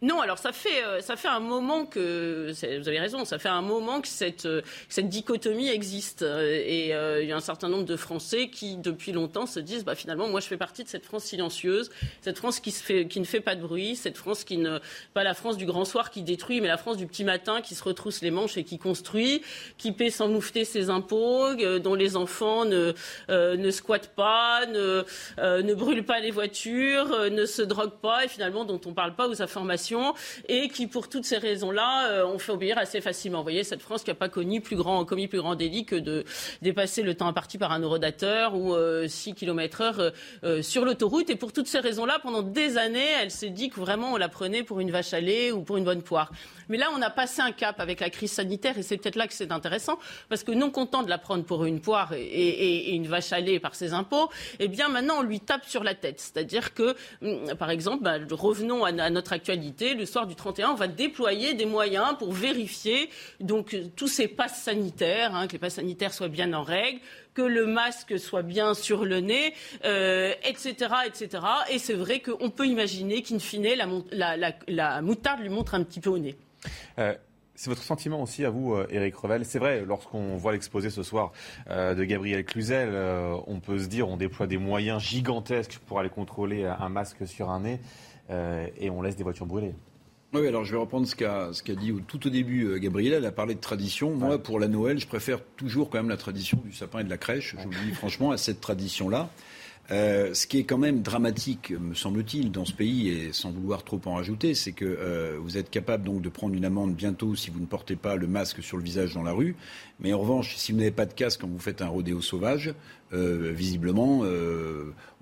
[0.05, 3.49] Non, alors ça fait, euh, ça fait un moment que, vous avez raison, ça fait
[3.49, 4.61] un moment que cette, euh,
[4.99, 6.21] dichotomie existe.
[6.21, 6.91] Euh, et
[7.23, 10.29] il y a un certain nombre de Français qui, depuis longtemps, se disent, bah, finalement,
[10.29, 11.91] moi je fais partie de cette France silencieuse,
[12.21, 12.75] cette France qui,
[13.19, 14.79] ne fait pas de bruit, cette France qui ne,
[15.15, 17.75] pas la France du grand soir qui détruit, mais la France du petit matin qui
[17.75, 19.41] se retrousse les manches et qui construit,
[19.79, 22.93] qui paie sans moufter ses impôts, dont les enfants ne,
[23.31, 25.03] ne squattent pas, ne,
[25.39, 29.15] ne brûlent pas les voitures, ne se droguent pas, et finalement dont on ne parle
[29.15, 29.94] pas aux informations
[30.49, 33.39] et qui, pour toutes ces raisons-là, euh, ont fait obéir assez facilement.
[33.39, 35.05] Vous voyez, cette France qui n'a pas commis plus grand
[35.55, 36.25] délit que de
[36.63, 38.75] dépasser le temps imparti par un eurodateur ou
[39.07, 40.13] 6 euh, km heure
[40.45, 41.31] euh, sur l'autoroute.
[41.31, 44.29] Et pour toutes ces raisons-là, pendant des années, elle s'est dit que vraiment on la
[44.29, 46.31] prenait pour une vache à lait ou pour une bonne poire.
[46.69, 49.27] Mais là, on a passé un cap avec la crise sanitaire et c'est peut-être là
[49.27, 53.07] que c'est intéressant parce que non content de la prendre pour une poire et, une
[53.07, 56.21] vache à lait par ses impôts, eh bien maintenant on lui tape sur la tête.
[56.21, 60.75] C'est-à-dire que, hum, par exemple, bah, revenons à, notre actualité, le soir du 31, on
[60.75, 63.11] va déployer des moyens pour vérifier
[63.41, 67.01] donc tous ces passes sanitaires, hein, que les passes sanitaires soient bien en règle,
[67.35, 70.33] que le masque soit bien sur le nez, etc., euh,
[71.07, 71.45] etc.
[71.71, 73.67] Et c'est vrai qu'on peut imaginer qu'in fine,
[74.13, 76.37] la, moutarde lui montre un petit peu au nez.
[76.99, 77.15] Euh,
[77.57, 79.45] c'est votre sentiment aussi à vous, euh, Revel?
[79.45, 81.33] C'est vrai, lorsqu'on voit l'exposé ce soir
[81.69, 82.95] de Gabriel Cluzel,
[83.47, 87.51] on peut se dire on déploie des moyens gigantesques pour aller contrôler un masque sur
[87.51, 87.81] un nez
[88.31, 89.75] et on laisse des voitures brûler.
[90.35, 93.19] Oui, alors je vais reprendre ce qu'a dit tout au début euh, Gabriela.
[93.19, 94.11] Elle a parlé de tradition.
[94.11, 97.11] Moi, pour la Noël, je préfère toujours quand même la tradition du sapin et de
[97.11, 97.55] la crèche.
[97.57, 99.31] Je vous dis franchement à cette tradition-là.
[99.91, 103.85] Euh, ce qui est quand même dramatique, me semble-t-il, dans ce pays, et sans vouloir
[103.85, 107.35] trop en rajouter, c'est que euh, vous êtes capable donc de prendre une amende bientôt
[107.35, 109.57] si vous ne portez pas le masque sur le visage dans la rue.
[110.01, 112.75] Mais en revanche, si vous n'avez pas de casque quand vous faites un rodéo sauvage,
[113.13, 114.23] euh, visiblement,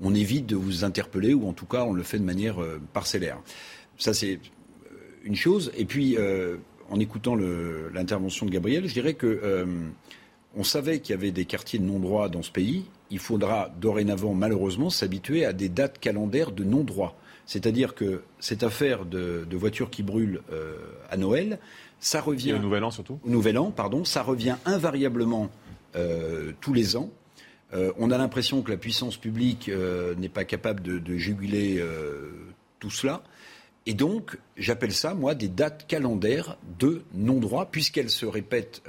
[0.01, 2.57] on évite de vous interpeller, ou en tout cas, on le fait de manière
[2.93, 3.39] parcellaire.
[3.99, 4.39] Ça, c'est
[5.25, 5.73] une chose.
[5.77, 6.17] Et puis,
[6.89, 9.67] en écoutant l'intervention de Gabriel, je dirais que
[10.57, 12.85] on savait qu'il y avait des quartiers de non-droit dans ce pays.
[13.13, 17.15] Il faudra dorénavant, malheureusement, s'habituer à des dates calendaires de non-droit.
[17.45, 20.79] C'est-à-dire que cette affaire de, voitures qui brûlent euh,
[21.11, 21.59] à Noël,
[22.01, 22.51] ça revient.
[22.51, 24.07] Et au Nouvel An surtout Au Nouvel An, pardon.
[24.07, 25.51] Ça revient invariablement
[25.95, 27.11] euh, tous les ans.
[27.75, 29.71] Euh, on a l'impression que la puissance publique
[30.17, 31.85] n'est pas capable de, de juguler
[32.79, 33.23] tout cela.
[33.85, 38.83] Et donc, j'appelle ça, moi, des dates calendaires de non-droit, puisqu'elles se répètent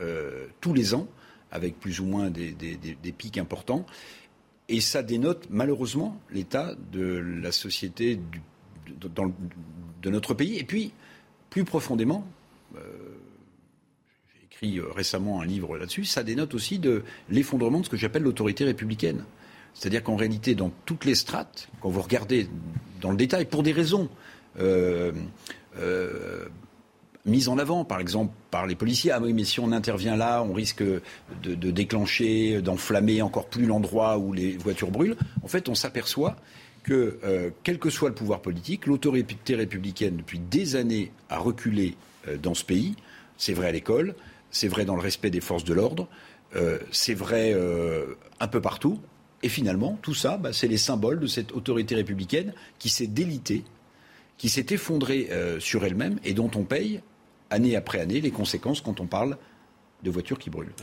[0.61, 1.09] tous les ans
[1.53, 2.55] avec plus ou moins des,
[3.17, 3.85] pics importants.
[4.69, 7.01] Et ça dénote malheureusement l'état de
[7.41, 8.19] la société
[8.87, 10.57] de, notre pays.
[10.57, 10.91] Et puis,
[11.51, 12.27] plus profondément,
[12.75, 12.79] euh,
[14.33, 17.97] j'ai écrit euh, récemment un livre là-dessus, ça dénote aussi de l'effondrement de ce que
[17.97, 19.23] j'appelle l'autorité républicaine.
[19.75, 22.47] C'est-à-dire qu'en réalité, dans toutes les strates, quand vous regardez
[22.99, 24.09] dans le détail, pour des raisons
[24.59, 25.11] euh,
[27.25, 29.11] mise en avant, par exemple, par les policiers.
[29.11, 34.17] Ah oui, mais si on intervient là, on risque de, déclencher, d'enflammer encore plus l'endroit
[34.17, 35.15] où les voitures brûlent.
[35.41, 36.35] En fait, on s'aperçoit
[36.83, 41.95] que, euh, quel que soit le pouvoir politique, l'autorité républicaine, depuis des années, a reculé
[42.27, 42.95] euh, dans ce pays.
[43.37, 44.15] C'est vrai à l'école,
[44.51, 46.07] c'est vrai dans le respect des forces de l'ordre,
[46.55, 47.55] euh, c'est vrai
[48.39, 48.99] un peu partout.
[49.41, 53.63] Et finalement, tout ça, bah, c'est les symboles de cette autorité républicaine qui s'est délitée,
[54.37, 57.01] qui s'est effondrée sur elle-même et dont on paye
[57.53, 59.37] année après année les conséquences quand on parle
[60.03, 60.73] de voitures qui brûlent.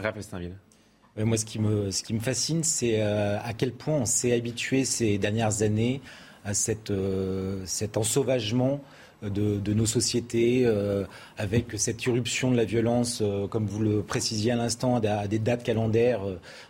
[1.19, 4.33] Moi, ce qui me, ce qui me fascine, c'est euh, à quel point on s'est
[4.33, 6.01] habitué ces dernières années
[6.45, 8.81] à cette, euh, cet ensauvagement
[9.23, 11.05] de, nos sociétés, euh,
[11.37, 15.63] avec cette irruption de la violence, comme vous le précisiez à l'instant, à, des dates
[15.63, 16.23] calendaires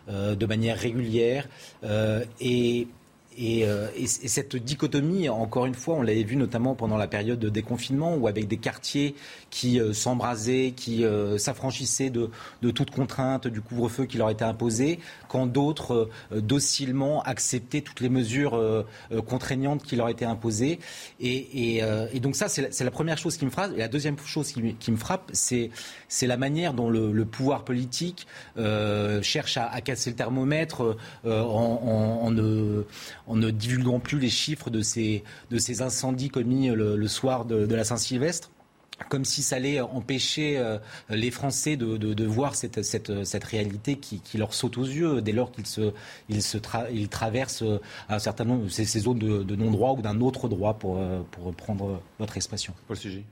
[0.09, 1.47] de manière régulière.
[2.41, 2.87] et
[3.39, 7.49] euh, et, cette dichotomie, encore une fois, on l'avait vu notamment pendant la période de
[7.49, 9.15] déconfinement, où avec des quartiers
[9.49, 12.29] qui euh, s'embrasaient, qui euh, s'affranchissaient de,
[12.71, 18.85] toute contrainte du couvre-feu qui leur était imposé, quand d'autres docilement acceptaient toutes les mesures
[19.27, 20.79] contraignantes qui leur étaient imposées.
[21.19, 21.81] Et,
[22.21, 23.73] donc ça, c'est la, première chose qui me frappe.
[23.73, 25.71] Et la deuxième chose qui, me frappe, c'est
[26.21, 28.27] la manière dont le, pouvoir politique
[29.21, 32.85] cherche à, casser le thermomètre en, ne
[33.20, 37.73] en ne divulguant plus les chiffres de ces, de ces incendies commis le, soir de,
[37.73, 38.51] la Saint-Sylvestre
[39.09, 40.77] comme si ça allait empêcher euh,
[41.09, 45.65] les Français de, voir cette, cette, réalité qui, leur saute aux yeux dès lors qu'ils
[45.65, 45.91] se,
[46.29, 46.59] ils se
[46.93, 47.63] ils traversent
[48.09, 51.45] un certain nombre ces, ces zones de, non-droit ou d'un autre droit, pour, euh, pour
[51.45, 52.75] reprendre votre expression.
[52.87, 53.23] Paul Sujet.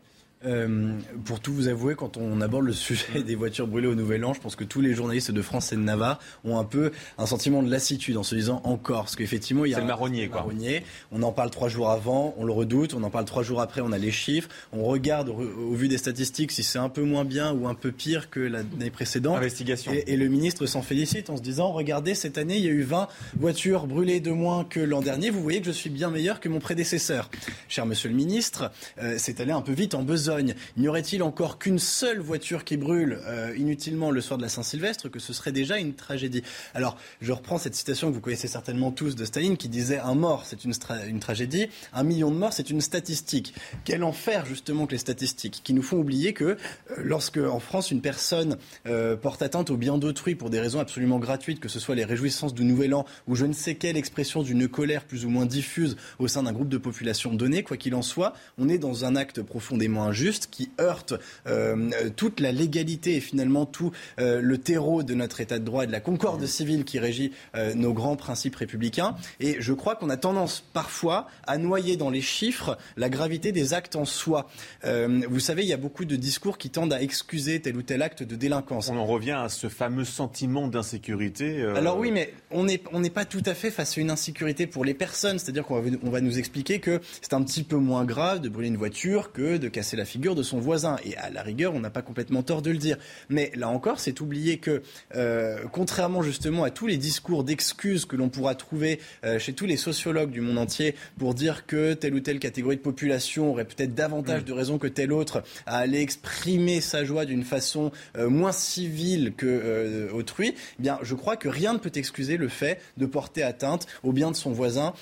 [0.45, 4.23] Euh, pour tout vous avouer, quand on aborde le sujet des voitures brûlées au Nouvel
[4.23, 6.91] An, je pense que tous les journalistes de France et de Navarre ont un peu
[7.17, 9.01] un sentiment de lassitude en se disant encore.
[9.01, 9.77] Parce qu'effectivement, il y a.
[9.77, 10.41] C'est le marronnier, quoi.
[10.41, 10.83] Marronnier.
[11.11, 12.93] On en parle trois jours avant, on le redoute.
[12.93, 14.47] On en parle trois jours après, on a les chiffres.
[14.71, 17.91] On regarde au, vu des statistiques si c'est un peu moins bien ou un peu
[17.91, 19.37] pire que l'année précédente.
[19.37, 19.91] Investigation.
[19.91, 22.83] Et, le ministre s'en félicite en se disant regardez, cette année, il y a eu
[22.83, 25.29] 20 voitures brûlées de moins que l'an dernier.
[25.29, 27.29] Vous voyez que je suis bien meilleur que mon prédécesseur.
[27.69, 28.71] Cher monsieur le ministre,
[29.01, 30.28] euh, c'est allé un peu vite en besogne.
[30.77, 35.09] N'y aurait-il encore qu'une seule voiture qui brûle euh, inutilement le soir de la Saint-Sylvestre
[35.09, 36.43] que ce serait déjà une tragédie?
[36.73, 40.15] Alors, je reprends cette citation que vous connaissez certainement tous de Staline qui disait un
[40.15, 43.53] mort, c'est une, tragédie, un million de morts, c'est une statistique.
[43.85, 46.55] Quel enfer justement que les statistiques qui nous font oublier que euh,
[46.97, 51.19] lorsque en France une personne euh, porte atteinte au bien d'autrui pour des raisons absolument
[51.19, 54.43] gratuites, que ce soit les réjouissances du Nouvel An ou je ne sais quelle expression
[54.43, 57.95] d'une colère plus ou moins diffuse au sein d'un groupe de population donné, quoi qu'il
[57.95, 60.18] en soit, on est dans un acte profondément injuste
[60.49, 61.13] qui heurte
[61.47, 65.83] euh, toute la légalité et finalement tout euh, le terreau de notre État de droit
[65.83, 69.15] et de la concorde civile qui régit euh, nos grands principes républicains.
[69.39, 73.73] Et je crois qu'on a tendance parfois à noyer dans les chiffres la gravité des
[73.73, 74.49] actes en soi.
[74.83, 78.01] vous savez, il y a beaucoup de discours qui tendent à excuser tel ou tel
[78.01, 78.89] acte de délinquance.
[78.89, 81.63] On en revient à ce fameux sentiment d'insécurité.
[81.75, 84.67] Alors oui, mais on n'est on n'est pas tout à fait face à une insécurité
[84.67, 85.39] pour les personnes.
[85.39, 88.49] C'est-à-dire qu'on va, on va nous expliquer que c'est un petit peu moins grave de
[88.49, 90.97] brûler une voiture que de casser la figure de son voisin.
[91.05, 92.97] Et à la rigueur, on n'a pas complètement tort de le dire.
[93.29, 94.81] Mais là encore, c'est oublier que,
[95.15, 99.65] euh, contrairement justement à tous les discours d'excuses que l'on pourra trouver euh, chez tous
[99.65, 103.65] les sociologues du monde entier pour dire que telle ou telle catégorie de population aurait
[103.65, 104.45] peut-être davantage mm.
[104.45, 109.33] de raisons que telle autre à aller exprimer sa joie d'une façon euh, moins civile
[109.37, 113.43] que autrui, eh bien, je crois que rien ne peut excuser le fait de porter
[113.43, 114.93] atteinte au bien de son voisin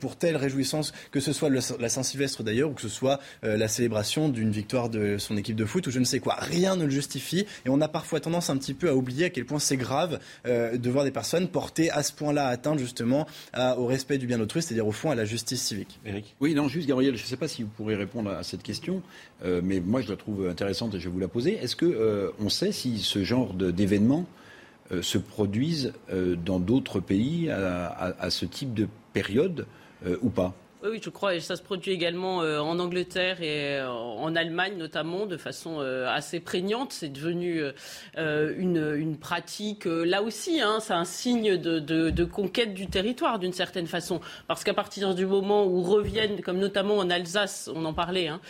[0.00, 4.28] pour telle réjouissance, que ce soit la Saint-Sylvestre d'ailleurs ou que ce soit la célébration
[4.28, 6.36] d'une victoire de son équipe de foot ou je ne sais quoi.
[6.38, 9.30] Rien ne le justifie et on a parfois tendance un petit peu à oublier à
[9.30, 13.26] quel point c'est grave euh, de voir des personnes porter à ce point-là atteinte justement
[13.76, 15.98] au respect du bien d'autrui, c'est-à-dire au fond à la justice civique.
[16.04, 18.62] Eric Oui, non, juste Gabriel, je ne sais pas si vous pourrez répondre à cette
[18.62, 19.02] question,
[19.44, 21.54] euh, mais moi je la trouve intéressante et je vais vous la poser.
[21.54, 24.26] Est-ce que euh, on sait si ce genre d'événements
[25.02, 29.66] se produisent dans d'autres pays à, ce type de période
[30.22, 30.54] ou pas?
[30.90, 34.76] Oui, je crois, et ça se produit également euh, en Angleterre et euh, en Allemagne
[34.76, 36.92] notamment de façon euh, assez prégnante.
[36.92, 37.62] C'est devenu
[38.16, 43.38] une, une, pratique, là aussi, hein, c'est un signe de, de, de, conquête du territoire
[43.38, 44.20] d'une certaine façon.
[44.46, 48.40] Parce qu'à partir du moment où reviennent, comme notamment en Alsace, on en parlait hein,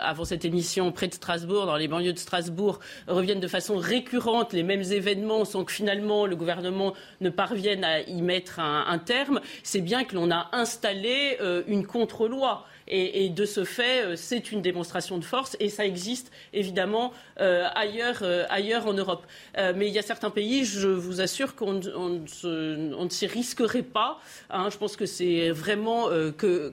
[0.00, 4.52] avant cette émission, près de Strasbourg, dans les banlieues de Strasbourg, reviennent de façon récurrente
[4.52, 8.98] les mêmes événements sans que finalement le gouvernement ne parvienne à y mettre un, un
[8.98, 12.64] terme, c'est bien que l'on a installé installer euh, une contre-loi.
[12.88, 17.66] Et, de ce fait, euh, c'est une démonstration de force et ça existe évidemment euh,
[17.74, 19.26] ailleurs, ailleurs en Europe.
[19.56, 24.20] mais il y a certains pays, je vous assure qu'on ne s'y risquerait pas.
[24.50, 24.68] Hein.
[24.70, 26.08] je pense que c'est vraiment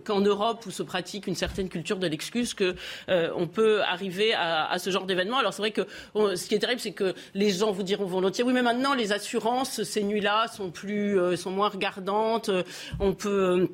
[0.05, 2.75] qu'en Europe où se pratique une certaine culture de l'excuse que
[3.07, 5.39] on peut arriver à, ce genre d'événement.
[5.39, 8.43] Alors c'est vrai que ce qui est terrible, c'est que les gens vous diront volontiers,
[8.43, 12.51] oui, mais maintenant les assurances ces nuits-là sont plus, sont moins regardantes.
[12.99, 13.67] On peut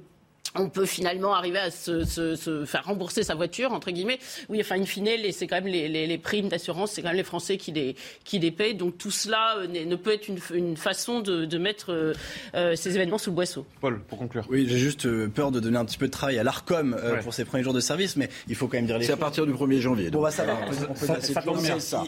[0.56, 4.20] on peut finalement arriver à se, faire rembourser sa voiture, entre guillemets.
[4.50, 7.58] Oui, enfin, in fine, c'est quand même les, primes d'assurance, c'est quand même les Français
[7.58, 8.76] qui les, qui les payent.
[8.76, 12.14] Donc tout cela euh, ne peut être une, façon de, mettre euh,
[12.56, 13.66] euh, ces événements sous le boisseau.
[13.82, 14.46] Paul, pour conclure.
[14.50, 17.46] Oui, j'ai juste peur de donner un petit peu de travail à l'ARCOM pour ses
[17.46, 19.08] premiers jours de service, mais il faut quand même dire les choses.
[19.08, 20.10] C'est à partir du 1er janvier.
[20.10, 20.60] Bon, bah, ça va.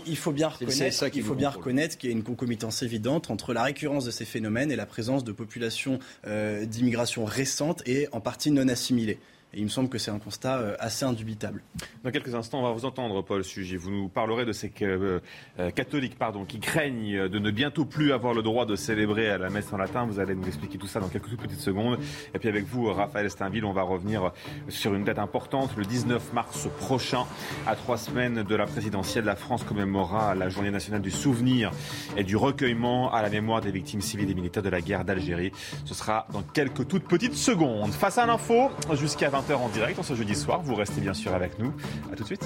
[0.08, 3.54] Il faut bien reconnaître, il faut bien reconnaître qu'il y a une concomitance évidente entre
[3.54, 8.31] la récurrence de ces phénomènes et la présence de populations d'immigration récentes et en particulier
[8.32, 9.20] partie non assimilée.
[9.54, 11.62] Et il me semble que c'est un constat euh, assez indubitable.
[12.06, 13.76] Dans quelques instants, on va vous entendre, Paul Sujet.
[13.76, 15.20] Vous nous parlerez de ces euh,
[15.60, 19.38] euh, catholiques pardon, qui craignent de ne bientôt plus avoir le droit de célébrer à
[19.38, 20.06] la messe en latin.
[20.06, 22.00] Vous allez nous expliquer tout ça dans quelques petites secondes.
[22.34, 24.32] Et puis avec vous, Raphaël Steinville, on va revenir
[24.70, 25.76] sur une date importante.
[25.76, 27.26] Le 19 mars prochain,
[27.68, 31.72] à trois semaines de la présidentielle, la France commémorera la journée nationale du souvenir
[32.16, 35.52] et du recueillement à la mémoire des victimes civiles et militaires de la guerre d'Algérie.
[35.84, 37.92] Ce sera dans quelques toutes petites secondes.
[37.92, 40.62] Face à l'info, jusqu'à 20 en direct en ce jeudi soir.
[40.64, 41.74] Vous restez bien sûr avec nous.
[42.12, 42.46] A tout de suite.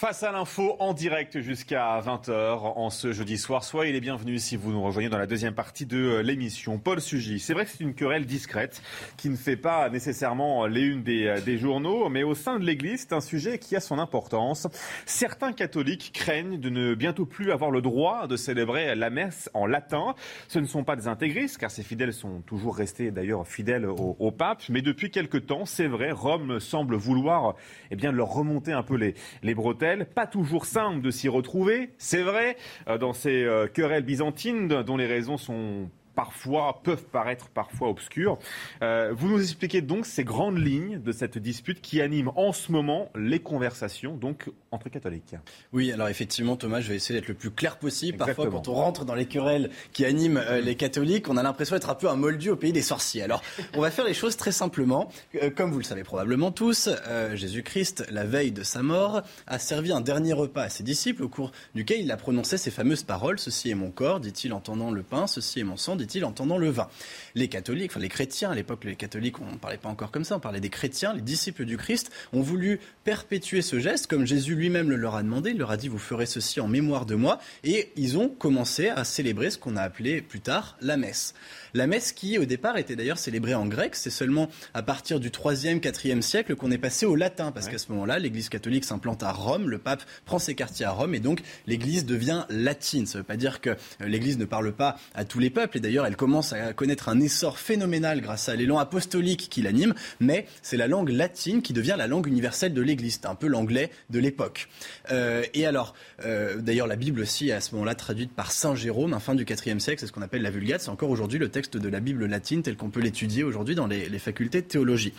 [0.00, 3.64] Face à l'info en direct jusqu'à 20h en ce jeudi soir.
[3.64, 6.78] Soyez les bienvenus si vous nous rejoignez dans la deuxième partie de euh, l'émission.
[6.78, 8.80] Paul Sugy, c'est vrai que c'est une querelle discrète
[9.18, 12.64] qui ne fait pas nécessairement les unes des, euh, des journaux, mais au sein de
[12.64, 14.68] l'Église, c'est un sujet qui a son importance.
[15.04, 19.66] Certains catholiques craignent de ne bientôt plus avoir le droit de célébrer la messe en
[19.66, 20.14] latin.
[20.48, 24.16] Ce ne sont pas des intégristes, car ces fidèles sont toujours restés d'ailleurs fidèles au,
[24.18, 27.54] au, pape, mais depuis quelque temps, c'est vrai, Rome semble vouloir
[27.90, 31.90] eh bien, leur remonter un peu les, les bretelles pas toujours simple de s'y retrouver,
[31.98, 32.56] c'est vrai,
[32.88, 35.88] euh, dans ces euh, querelles byzantines dont les raisons sont
[36.20, 38.38] parfois peuvent paraître parfois obscures.
[38.82, 42.70] Euh, vous nous expliquez donc ces grandes lignes de cette dispute qui anime en ce
[42.70, 45.34] moment les conversations donc entre catholiques.
[45.72, 48.18] Oui, alors effectivement Thomas, je vais essayer d'être le plus clair possible.
[48.18, 51.74] Parfois quand on rentre dans les querelles qui animent euh, les catholiques, on a l'impression
[51.74, 53.22] d'être un peu un moldu au pays des sorciers.
[53.22, 53.40] Alors,
[53.74, 55.10] on va faire les choses très simplement.
[55.36, 56.90] Euh, comme vous le savez probablement tous,
[57.32, 61.30] Jésus-Christ, la veille de sa mort, a servi un dernier repas à ses disciples au
[61.30, 64.90] cours duquel il a prononcé ces fameuses paroles "Ceci est mon corps", dit-il en tendant
[64.90, 66.88] le pain, "Ceci est mon sang", dit-il en tendant le vin.
[67.34, 70.24] Les catholiques, enfin les chrétiens, à l'époque les catholiques, on ne parlait pas encore comme
[70.24, 74.26] ça, on parlait des chrétiens, les disciples du Christ, ont voulu perpétuer ce geste, comme
[74.26, 77.06] Jésus lui-même le leur a demandé, il leur a dit vous ferez ceci en mémoire
[77.06, 80.96] de moi, et ils ont commencé à célébrer ce qu'on a appelé plus tard la
[80.96, 81.34] messe.
[81.74, 83.94] La messe qui, au départ, était d'ailleurs célébrée en grec.
[83.94, 87.78] C'est seulement à partir du 3e, 4e siècle qu'on est passé au latin, parce qu'à
[87.78, 91.20] ce moment-là, l'Église catholique s'implante à Rome, le pape prend ses quartiers à Rome, et
[91.20, 93.06] donc l'Église devient latine.
[93.06, 95.80] Ça ne veut pas dire que l'Église ne parle pas à tous les peuples, et
[95.80, 100.46] d'ailleurs, Elle commence à connaître un essor phénoménal grâce à l'élan apostolique qui l'anime, mais
[100.62, 103.20] c'est la langue latine qui devient la langue universelle de l'Église.
[103.24, 104.68] Un peu l'anglais de l'époque.
[105.10, 108.74] Euh, et alors, euh, d'ailleurs, la Bible aussi est à ce moment-là traduite par Saint
[108.74, 110.80] Jérôme, fin du IVe siècle, c'est ce qu'on appelle la Vulgate.
[110.80, 113.86] C'est encore aujourd'hui le texte de la Bible latine tel qu'on peut l'étudier aujourd'hui dans
[113.86, 115.12] les, facultés de théologie.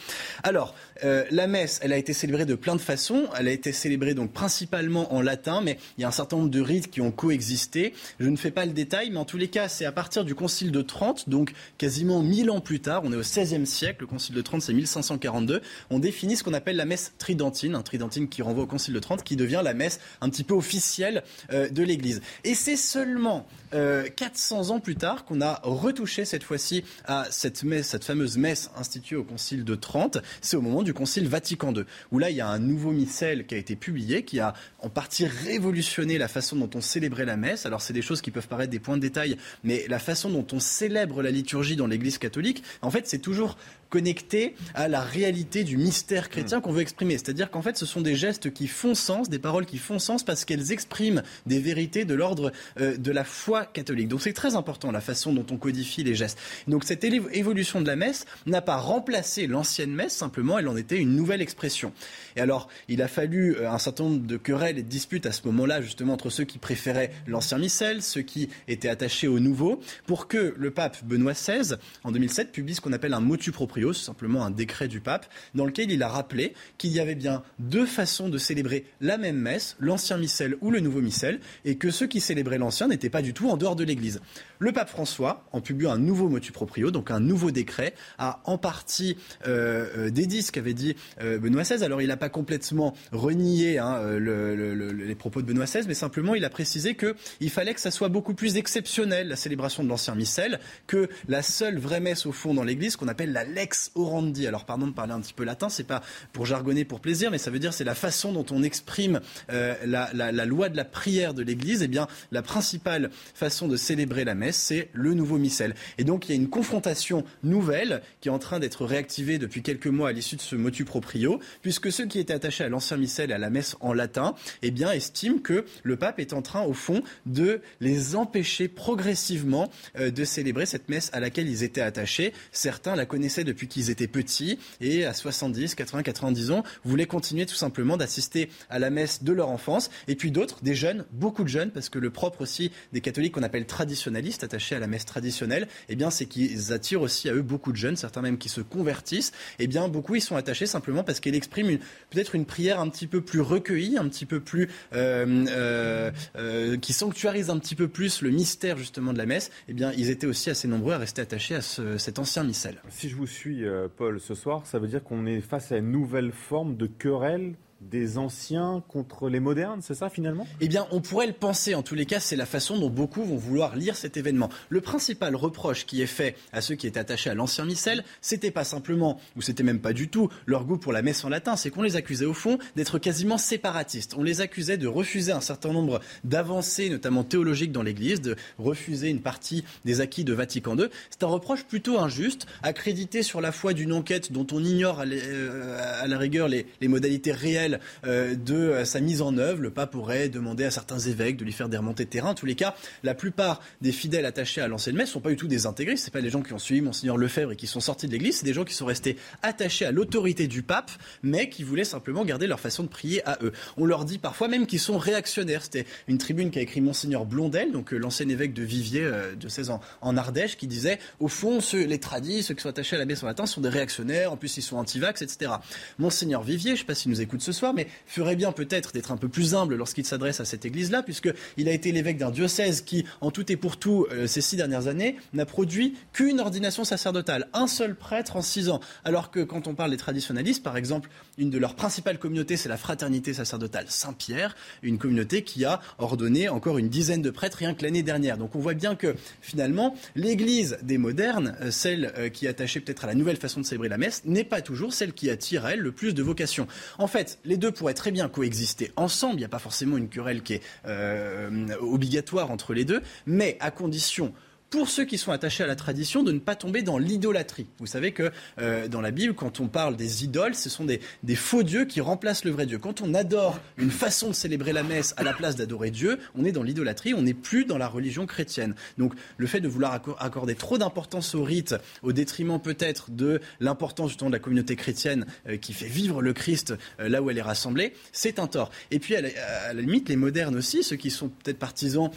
[0.43, 3.27] Alors, euh, la messe, elle a été célébrée de plein de façons.
[3.37, 6.49] Elle a été célébrée donc principalement en latin, mais il y a un certain nombre
[6.49, 7.93] de rites qui ont coexisté.
[8.19, 10.35] Je ne fais pas le détail, mais en tous les cas, c'est à partir du
[10.35, 14.07] Concile de Trente, donc quasiment mille ans plus tard, on est au XVIe siècle, le
[14.07, 18.29] Concile de Trente c'est 1542, on définit ce qu'on appelle la messe tridentine, un tridentine
[18.29, 21.69] qui renvoie au Concile de Trente, qui devient la messe un petit peu officielle euh,
[21.69, 22.21] de l'Église.
[22.43, 27.63] Et c'est seulement 400 euh, ans plus tard qu'on a retouché cette fois-ci à cette
[27.63, 30.17] messe, cette fameuse messe instituée au Concile de Trente.
[30.41, 33.45] C'est au moment du Concile Vatican II, où là il y a un nouveau missel
[33.45, 37.37] qui a été publié, qui a en partie révolutionné la façon dont on célébrait la
[37.37, 37.65] messe.
[37.65, 40.45] Alors c'est des choses qui peuvent paraître des points de détail, mais la façon dont
[40.53, 43.57] on célèbre la liturgie dans l'Église catholique, en fait c'est toujours
[43.91, 46.61] connecté à la réalité du mystère chrétien hmm.
[46.61, 47.17] qu'on veut exprimer.
[47.17, 50.23] C'est-à-dire qu'en fait, ce sont des gestes qui font sens, des paroles qui font sens
[50.23, 54.07] parce qu'elles expriment des vérités de l'ordre euh, de la foi catholique.
[54.07, 56.39] Donc c'est très important la façon dont on codifie les gestes.
[56.67, 60.97] Donc cette évolution de la messe n'a pas remplacé l'ancienne messe, simplement elle en était
[60.97, 61.91] une nouvelle expression.
[62.37, 65.33] Et alors, il a fallu euh, un certain nombre de querelles et de disputes à
[65.33, 69.81] ce moment-là, justement, entre ceux qui préféraient l'ancien missel, ceux qui étaient attachés au nouveau,
[70.05, 71.75] pour que le pape Benoît XVI,
[72.05, 75.65] en 2007, publie ce qu'on appelle un motu proprio simplement un décret du pape, dans
[75.65, 79.75] lequel il a rappelé qu'il y avait bien deux façons de célébrer la même messe,
[79.79, 83.33] l'ancien missel ou le nouveau missel, et que ceux qui célébraient l'ancien n'étaient pas du
[83.33, 84.21] tout en dehors de l'Église.
[84.61, 88.59] Le pape François, en publiant un nouveau motu proprio, donc un nouveau décret, a en
[88.59, 91.83] partie euh, euh dédit ce qu'avait dit euh, Benoît XVI.
[91.83, 96.45] Alors il n'a pas complètement renié hein, les propos de Benoît XVI, mais simplement il
[96.45, 100.59] a précisé qu'il fallait que ça soit beaucoup plus exceptionnel, la célébration de l'ancien missel,
[100.85, 104.45] que la seule vraie messe au fond dans l'Église, qu'on appelle la lex orandi.
[104.45, 106.03] Alors pardon de parler un petit peu latin, c'est pas
[106.33, 110.11] pour jargonner pour plaisir, mais ça veut dire c'est la façon dont on exprime la,
[110.13, 111.81] la, loi de la prière de l'Église.
[111.81, 115.75] Eh bien, la principale façon de célébrer la messe, c'est le nouveau missel.
[115.97, 119.61] Et donc il y a une confrontation nouvelle qui est en train d'être réactivée depuis
[119.61, 122.97] quelques mois à l'issue de ce motu proprio, puisque ceux qui étaient attachés à l'ancien
[122.97, 126.41] missel et à la messe en latin, eh bien, estiment que le pape est en
[126.41, 131.63] train, au fond, de les empêcher progressivement euh, de célébrer cette messe à laquelle ils
[131.63, 132.33] étaient attachés.
[132.51, 137.45] Certains la connaissaient depuis qu'ils étaient petits et à 70, 80, 90 ans, voulaient continuer
[137.45, 139.89] tout simplement d'assister à la messe de leur enfance.
[140.07, 143.33] Et puis d'autres, des jeunes, beaucoup de jeunes, parce que le propre aussi des catholiques
[143.33, 147.33] qu'on appelle traditionnalistes, attachés à la messe traditionnelle, eh bien, c'est qu'ils attirent aussi à
[147.33, 149.31] eux beaucoup de jeunes, certains même qui se convertissent.
[149.59, 151.77] Eh bien, beaucoup ils sont attachés simplement parce qu'elle exprime
[152.09, 156.77] peut-être une prière un petit peu plus recueillie, un petit peu plus euh, euh, euh,
[156.77, 159.51] qui sanctuarise un petit peu plus le mystère justement de la messe.
[159.67, 162.81] Eh bien, ils étaient aussi assez nombreux à rester attachés à cet ancien missel.
[162.89, 163.63] Si je vous suis,
[163.97, 167.55] Paul, ce soir, ça veut dire qu'on est face à une nouvelle forme de querelle
[167.81, 170.47] des anciens contre les modernes, c'est ça finalement?
[170.59, 171.73] Eh bien, on pourrait le penser.
[171.73, 174.49] En tous les cas, c'est la façon dont beaucoup vont vouloir lire cet événement.
[174.69, 178.51] Le principal reproche qui est fait à ceux qui étaient attachés à l'ancien missel, c'était
[178.51, 181.55] pas simplement, ou c'était même pas du tout, leur goût pour la messe en latin,
[181.55, 184.13] c'est qu'on les accusait au fond d'être quasiment séparatistes.
[184.15, 189.09] On les accusait de refuser un certain nombre d'avancées, notamment théologiques dans l'Église, de refuser
[189.09, 190.87] une partie des acquis de Vatican II.
[191.09, 195.05] C'est un reproche plutôt injuste, accrédité sur la foi d'une enquête dont on ignore à,
[195.05, 197.70] euh, la rigueur les modalités réelles
[198.05, 199.61] euh, de euh, sa mise en œuvre.
[199.61, 202.31] Le pape pourrait demander à certains évêques de lui faire des remontées de terrain.
[202.31, 205.29] En tous les cas, la plupart des fidèles attachés à l'ancienne messe ne sont pas
[205.29, 205.97] du tout des intégrés.
[205.97, 208.37] Ce pas des gens qui ont suivi Monseigneur Lefebvre et qui sont sortis de l'Église.
[208.37, 210.91] C'est des gens qui sont restés attachés à l'autorité du pape,
[211.23, 213.51] mais qui voulaient simplement garder leur façon de prier à eux.
[213.77, 215.63] On leur dit parfois même qu'ils sont réactionnaires.
[215.63, 219.09] C'était une tribune qu'a écrit Monseigneur Blondel, donc euh, l'ancien évêque de Viviers,
[219.39, 222.69] de 16 ans, en Ardèche, qui disait au fond, ceux, les tradis, ceux qui sont
[222.69, 224.31] attachés à la messe en latin, sont des réactionnaires.
[224.31, 225.53] En plus, ils sont anti-vax, etc.
[225.99, 228.91] Monseigneur Vivier, je ne sais pas s'il nous écoute ce soir, mais ferait bien peut-être
[228.91, 232.31] d'être un peu plus humble lorsqu'il s'adresse à cette église-là, puisqu'il a été l'évêque d'un
[232.31, 236.39] diocèse qui, en tout et pour tout, euh, ces six dernières années, n'a produit qu'une
[236.39, 238.79] ordination sacerdotale, un seul prêtre en six ans.
[239.03, 242.69] Alors que quand on parle des traditionnalistes, par exemple, une de leurs principales communautés, c'est
[242.69, 247.73] la fraternité sacerdotale Saint-Pierre, une communauté qui a ordonné encore une dizaine de prêtres rien
[247.73, 248.37] que l'année dernière.
[248.37, 252.79] Donc on voit bien que finalement, l'église des modernes, euh, celle euh, qui est attachée
[252.79, 255.67] peut-être à la nouvelle façon de célébrer la messe, n'est pas toujours celle qui attire
[255.67, 256.67] elle le plus de vocation.
[256.97, 259.35] En fait, les deux pourraient très bien coexister ensemble.
[259.35, 263.57] Il n'y a pas forcément une querelle qui est euh, obligatoire entre les deux, mais
[263.59, 264.33] à condition
[264.71, 267.67] pour ceux qui sont attachés à la tradition, de ne pas tomber dans l'idolâtrie.
[267.79, 271.01] Vous savez que euh, dans la Bible, quand on parle des idoles, ce sont des,
[271.23, 272.79] des faux dieux qui remplacent le vrai Dieu.
[272.79, 276.45] Quand on adore une façon de célébrer la messe à la place d'adorer Dieu, on
[276.45, 278.73] est dans l'idolâtrie, on n'est plus dans la religion chrétienne.
[278.97, 284.11] Donc le fait de vouloir accorder trop d'importance au rite, au détriment peut-être de l'importance
[284.11, 287.37] justement de la communauté chrétienne euh, qui fait vivre le Christ euh, là où elle
[287.37, 288.71] est rassemblée, c'est un tort.
[288.89, 292.09] Et puis à la, limite, les modernes aussi, ceux qui sont peut-être partisans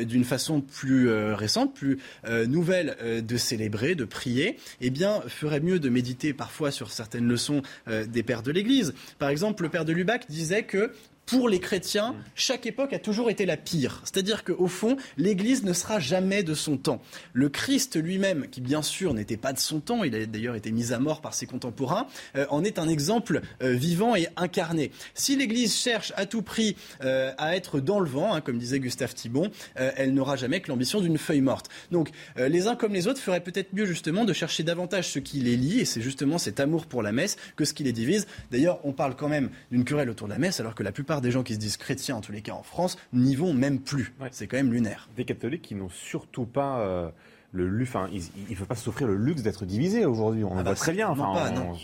[0.00, 1.97] d'une façon plus récente, plus
[2.46, 7.62] nouvelle de célébrer, de prier, eh bien ferait mieux de méditer parfois sur certaines leçons
[7.86, 8.94] des pères de l'Église.
[9.18, 10.92] Par exemple, le père de Lubac disait que
[11.28, 14.00] pour les chrétiens, chaque époque a toujours été la pire.
[14.04, 17.02] C'est-à-dire qu'au fond, l'Église ne sera jamais de son temps.
[17.34, 20.72] Le Christ lui-même, qui bien sûr n'était pas de son temps, il a d'ailleurs été
[20.72, 24.90] mis à mort par ses contemporains, euh, en est un exemple euh, vivant et incarné.
[25.12, 28.80] Si l'Église cherche à tout prix euh, à être dans le vent, hein, comme disait
[28.80, 31.68] Gustave Thibon, elle n'aura jamais que l'ambition d'une feuille morte.
[31.90, 35.40] Donc les uns comme les autres feraient peut-être mieux justement de chercher davantage ce qui
[35.40, 38.26] les lie, et c'est justement cet amour pour la messe que ce qui les divise.
[38.50, 41.17] D'ailleurs, on parle quand même d'une querelle autour de la messe, alors que la plupart
[41.20, 43.80] des gens qui se disent chrétiens, en tous les cas en France, n'y vont même
[43.80, 44.14] plus.
[44.30, 45.08] C'est quand même lunaire.
[45.16, 46.80] Des catholiques qui n'ont surtout pas.
[46.80, 47.08] Euh,
[47.52, 50.44] le luxe, enfin, il ne faut pas s'offrir le luxe d'être divisé aujourd'hui.
[50.44, 51.08] On ah bah, voit très bien.
[51.08, 51.74] Enfin, pas, non.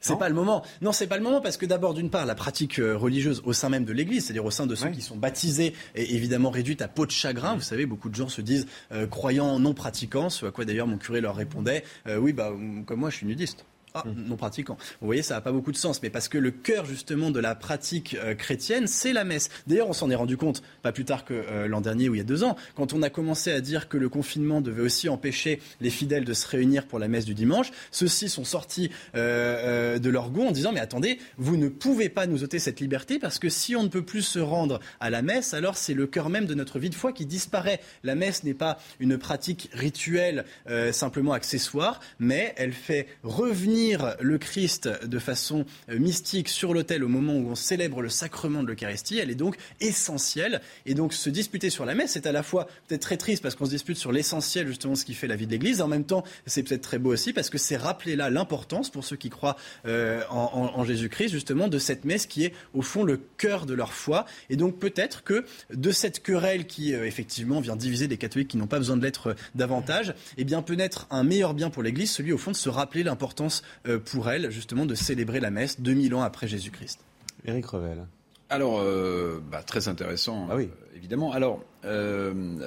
[0.00, 0.64] C'est pas le moment.
[0.80, 3.52] Non, c'est pas le moment parce que d'abord, d'une part, la pratique euh, religieuse au
[3.52, 6.82] sein même de l'Église, c'est-à-dire au sein de ceux qui sont baptisés, est évidemment réduite
[6.82, 7.54] à peau de chagrin.
[7.54, 10.86] Vous savez, beaucoup de gens se disent euh, croyants non pratiquants, ce à quoi d'ailleurs
[10.86, 11.84] mon curé leur répondait
[12.18, 12.52] oui, bah
[12.86, 13.64] comme moi, je suis nudiste.
[13.92, 14.76] Ah, non pratiquant.
[15.00, 17.40] Vous voyez, ça n'a pas beaucoup de sens, mais parce que le cœur justement de
[17.40, 19.48] la pratique euh, chrétienne, c'est la messe.
[19.66, 22.18] D'ailleurs, on s'en est rendu compte pas plus tard que euh, l'an dernier ou il
[22.18, 25.08] y a deux ans, quand on a commencé à dire que le confinement devait aussi
[25.08, 27.72] empêcher les fidèles de se réunir pour la messe du dimanche.
[27.90, 32.26] Ceux-ci sont sortis euh, de leur goût en disant mais attendez, vous ne pouvez pas
[32.26, 35.22] nous ôter cette liberté parce que si on ne peut plus se rendre à la
[35.22, 37.80] messe, alors c'est le cœur même de notre vie de foi qui disparaît.
[38.04, 40.44] La messe n'est pas une pratique rituelle
[40.92, 43.79] simplement accessoire, mais elle fait revenir
[44.20, 48.62] le Christ de façon euh, mystique sur l'autel au moment où on célèbre le sacrement
[48.62, 50.60] de l'Eucharistie, elle est donc essentielle.
[50.86, 53.54] Et donc se disputer sur la messe, c'est à la fois peut-être très triste parce
[53.54, 55.80] qu'on se dispute sur l'essentiel, justement, ce qui fait la vie de l'Église.
[55.80, 59.04] En même temps, c'est peut-être très beau aussi parce que c'est rappeler là l'importance, pour
[59.04, 59.56] ceux qui croient
[59.86, 63.92] euh, en, Jésus-Christ, justement, de cette messe qui est au fond le cœur de leur
[63.92, 64.26] foi.
[64.48, 68.56] Et donc peut-être que de cette querelle qui, euh, effectivement, vient diviser des catholiques qui
[68.56, 72.10] n'ont pas besoin de l'être davantage, eh bien peut naître un meilleur bien pour l'Église,
[72.10, 73.62] celui au fond de se rappeler l'importance
[74.04, 77.00] pour elle, justement, de célébrer la messe 2000 ans après Jésus-Christ.
[77.44, 78.06] Éric Revel.
[78.50, 80.64] Alors, euh, bah, très intéressant, ah oui.
[80.64, 81.32] Euh, évidemment.
[81.32, 81.62] Alors,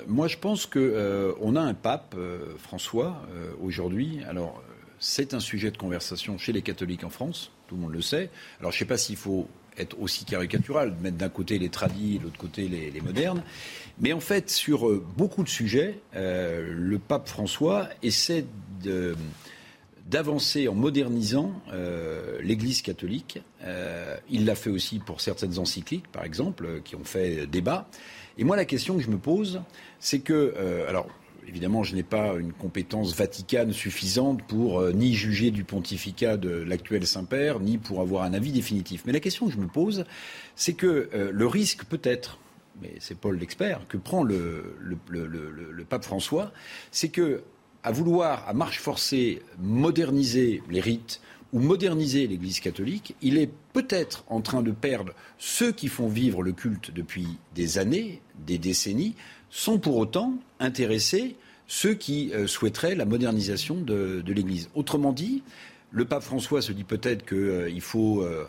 [0.08, 2.16] moi, je pense que on a un pape,
[2.58, 3.22] François,
[3.62, 4.22] aujourd'hui.
[4.28, 4.64] Alors,
[5.00, 8.30] c'est un sujet de conversation chez les catholiques en France, tout le monde le sait.
[8.60, 9.48] Alors, je ne sais pas s'il faut
[9.78, 13.02] être aussi caricatural, de mettre d'un côté les tradis et de l'autre côté les, les,
[13.02, 13.44] modernes.
[14.00, 18.46] Mais en fait, sur beaucoup de sujets, le pape François essaie
[18.84, 19.16] de
[20.06, 23.42] d'avancer en modernisant euh, l'Église catholique.
[23.64, 27.88] Euh, il l'a fait aussi pour certaines encycliques, par exemple, euh, qui ont fait débat.
[28.38, 29.62] Et moi, la question que je me pose,
[30.00, 30.56] c'est que,
[30.88, 31.08] alors,
[31.48, 37.06] évidemment, je n'ai pas une compétence vaticane suffisante pour ni juger du pontificat de l'actuel
[37.06, 39.04] Saint-Père, ni pour avoir un avis définitif.
[39.06, 40.06] Mais la question que je me pose,
[40.56, 42.40] c'est que le risque peut-être
[42.82, 44.76] mais c'est Paul l'expert, que prend le,
[45.88, 46.52] pape François,
[46.92, 47.44] c'est que
[47.84, 51.22] à vouloir, à marche forcée, moderniser les rites
[51.52, 56.42] ou moderniser l'Église catholique, il est peut-être en train de perdre ceux qui font vivre
[56.42, 59.16] le culte depuis des années, des décennies,
[59.50, 61.36] sans pour autant intéresser
[61.68, 64.70] ceux qui euh, souhaiteraient la modernisation de, l'Église.
[64.74, 65.44] Autrement dit,
[65.92, 68.46] le pape François se dit peut-être qu'il faut euh,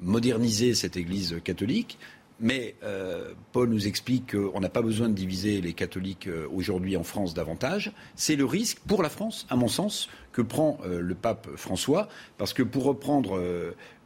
[0.00, 1.98] moderniser cette Église catholique,
[2.40, 6.96] mais euh, Paul nous explique qu'on n'a pas besoin de diviser les catholiques euh, aujourd'hui
[6.96, 7.92] en France davantage.
[8.16, 12.08] C'est le risque pour la France, à mon sens, que prend euh, le pape François.
[12.36, 13.40] Parce que pour reprendre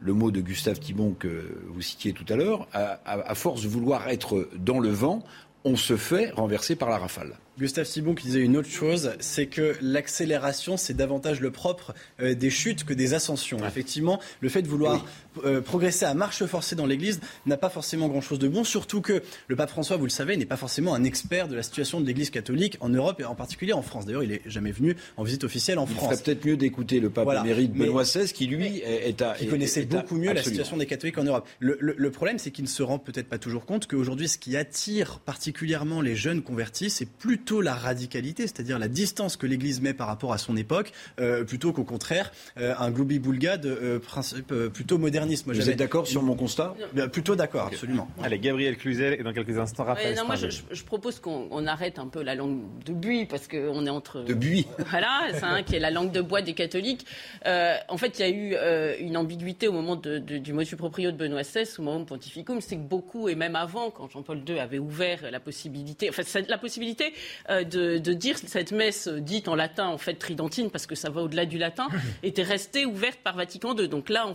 [0.00, 4.08] le mot de Gustave Thibon que vous citiez tout à l'heure, à, force de vouloir
[4.08, 5.24] être dans le vent,
[5.64, 7.38] on se fait renverser par la rafale.
[7.58, 12.34] Gustave Sibon qui disait une autre chose, c'est que l'accélération, c'est davantage le propre euh,
[12.34, 13.58] des chutes que des ascensions.
[13.66, 15.04] Effectivement, le fait de vouloir
[15.44, 19.22] euh, progresser à marche forcée dans l'Église n'a pas forcément grand-chose de bon, surtout que
[19.48, 22.06] le pape François, vous le savez, n'est pas forcément un expert de la situation de
[22.06, 24.06] l'Église catholique en Europe et en particulier en France.
[24.06, 26.10] D'ailleurs, il n'est jamais venu en visite officielle en France.
[26.12, 27.40] Il ferait peut-être mieux d'écouter le pape voilà.
[27.40, 29.34] émérite Benoît XVI, qui lui est à...
[29.34, 31.48] Qui connaissait beaucoup mieux la situation des catholiques en Europe.
[31.58, 34.56] Le, le problème, c'est qu'il ne se rend peut-être pas toujours compte qu'aujourd'hui, ce qui
[34.56, 39.80] attire particulièrement les jeunes convertis, c'est plutôt plutôt la radicalité, c'est-à-dire la distance que l'Église
[39.80, 44.98] met par rapport à son époque, euh, plutôt qu'au contraire un globi-boulga de principe plutôt
[44.98, 45.46] moderniste.
[45.46, 46.74] Moi, Vous êtes d'accord sur mon constat?
[47.10, 48.08] Plutôt d'accord, absolument.
[48.22, 50.14] Allez, Gabriel Cluzel et dans quelques instants Raphaël.
[50.14, 53.86] non, moi, je, je, propose qu'on arrête un peu la langue de buis parce qu'on
[53.86, 54.24] est entre.
[54.24, 54.66] De buis.
[54.90, 57.06] Voilà, c'est un qui est la langue de bois des catholiques.
[57.46, 61.16] en fait, il y a eu une ambiguïté au moment de, du motu proprio de
[61.16, 64.58] Benoît XVI, au moment de Pontificum, c'est que beaucoup, et même avant, quand Jean-Paul II
[64.58, 67.12] avait ouvert la possibilité, enfin, la possibilité
[67.50, 71.22] euh, de, dire cette messe dite en latin, en fait, tridentine, parce que ça va
[71.22, 71.88] au-delà du latin,
[72.22, 73.88] était restée ouverte par Vatican II.
[73.88, 74.34] Donc là, en,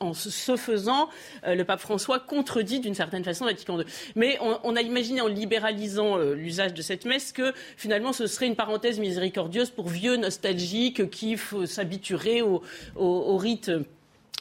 [0.00, 1.08] en, se faisant,
[1.46, 3.86] euh, le pape François contredit d'une certaine façon Vatican II.
[4.16, 8.46] Mais on, a imaginé, en libéralisant euh, l'usage de cette messe, que finalement, ce serait
[8.46, 11.36] une parenthèse miséricordieuse pour vieux nostalgiques qui
[11.66, 12.62] s'habitueraient au,
[12.96, 13.70] au, au rite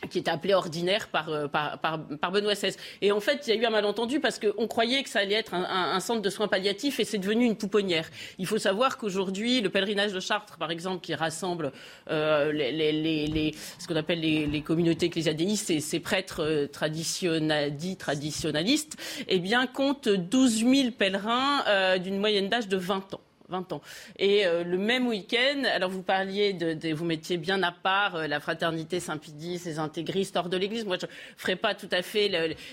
[0.09, 2.75] qui était appelé ordinaire par, euh, par, par, Benoît XVI.
[3.01, 5.35] Et en fait, il y a eu un malentendu parce qu'on croyait que ça allait
[5.35, 8.09] être un, un, centre de soins palliatifs et c'est devenu une pouponnière.
[8.37, 11.71] Il faut savoir qu'aujourd'hui, le pèlerinage de Chartres, par exemple, qui rassemble
[12.09, 18.97] euh, les, les, les, ce qu'on appelle les, communautés ecclésiadéistes et ces prêtres euh, traditionnalistes,
[19.27, 23.21] eh bien, compte 12 000 pèlerins euh, d'une moyenne d'âge de 20 ans.
[23.49, 23.81] 20 ans.
[24.17, 28.27] Et euh, le même week-end, alors vous parliez de, vous mettiez bien à part euh,
[28.27, 30.85] la fraternité Saint-Pédis, les intégristes hors de l'Église.
[30.85, 32.29] Moi, je ferai pas tout à fait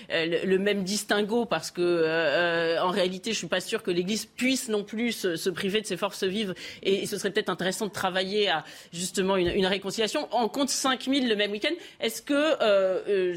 [0.09, 4.69] le, même distinguo parce que euh, en réalité, je suis pas sûr que l'Église puisse
[4.69, 6.53] non plus se, priver de ses forces vives.
[6.83, 10.27] Et, ce serait peut-être intéressant de travailler à justement une, une réconciliation.
[10.31, 11.73] On compte 5000 le même week-end.
[11.99, 13.33] Est-ce que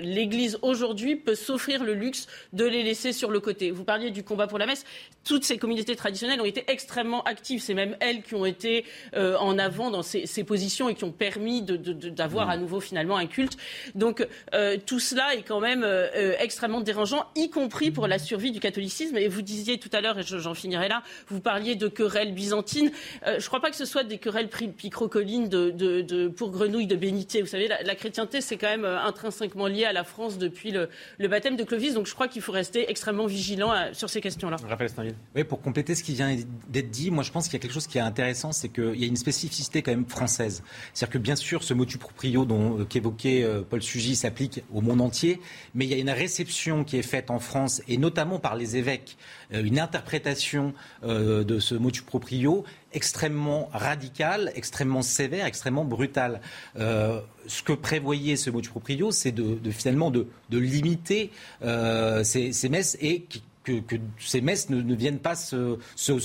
[0.00, 3.70] l'Église aujourd'hui peut s'offrir le luxe de les laisser sur le côté?
[3.70, 4.84] Vous parliez du combat pour la messe.
[5.24, 7.60] Toutes ces communautés traditionnelles ont été extrêmement actives.
[7.60, 8.84] C'est même elles qui ont été
[9.14, 13.26] euh, en avant dans ces, positions et qui ont permis d'avoir à nouveau finalement un
[13.26, 13.56] culte.
[13.94, 18.50] Donc euh, tout cela est quand même euh, extrêmement dérangeant, y compris pour la survie
[18.50, 19.16] du catholicisme.
[19.16, 22.90] Et vous disiez tout à l'heure, et j'en finirai là, vous parliez de querelles byzantines.
[23.24, 26.96] je ne crois pas que ce soit des querelles picrocolines de, de, pour grenouilles de
[26.96, 27.40] bénitier.
[27.40, 30.88] Vous savez, la, chrétienté, c'est quand même intrinsèquement lié à la France depuis le,
[31.18, 31.94] le baptême de Clovis.
[31.94, 34.56] Donc je crois qu'il faut rester extrêmement vigilant sur ces questions-là.
[34.68, 34.90] Raphaël
[35.34, 36.34] Oui, pour compléter ce qui vient
[36.68, 38.96] d'être dit, moi je pense qu'il y a quelque chose qui est intéressant, c'est qu'il
[38.96, 40.62] y a une spécificité quand même française.
[40.92, 44.80] C'est-à-dire que bien sûr, ce motu proprio dont euh, qu'évoquait euh, Paul Sugy s'applique au
[44.80, 45.40] monde entier,
[45.74, 48.76] mais il y a une réception qui est faite en France, et notamment par les
[48.76, 49.16] évêques,
[49.52, 56.40] euh, une interprétation de ce motu proprio extrêmement radicale, extrêmement sévère, extrêmement brutale.
[56.76, 61.30] ce que prévoyait ce motu proprio, c'est de, finalement de, limiter
[61.62, 63.80] ces, ces, messes et qui, que,
[64.18, 65.78] ces messes ne, viennent pas se,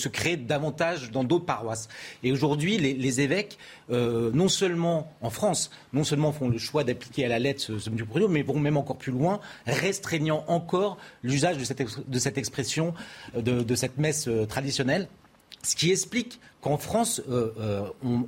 [0.07, 1.87] créer davantage dans d'autres paroisses.
[2.23, 3.57] Et aujourd'hui, les, évêques,
[3.89, 7.79] euh, non seulement en France, non seulement font le choix d'appliquer à la lettre ce,
[7.79, 7.89] ce
[8.29, 11.63] mais vont même encore plus loin, restreignant encore l'usage de
[12.19, 12.93] cette, expression,
[13.35, 15.07] de, de cette messe euh, traditionnelle.
[15.63, 17.83] Ce qui explique qu'en France, euh, euh,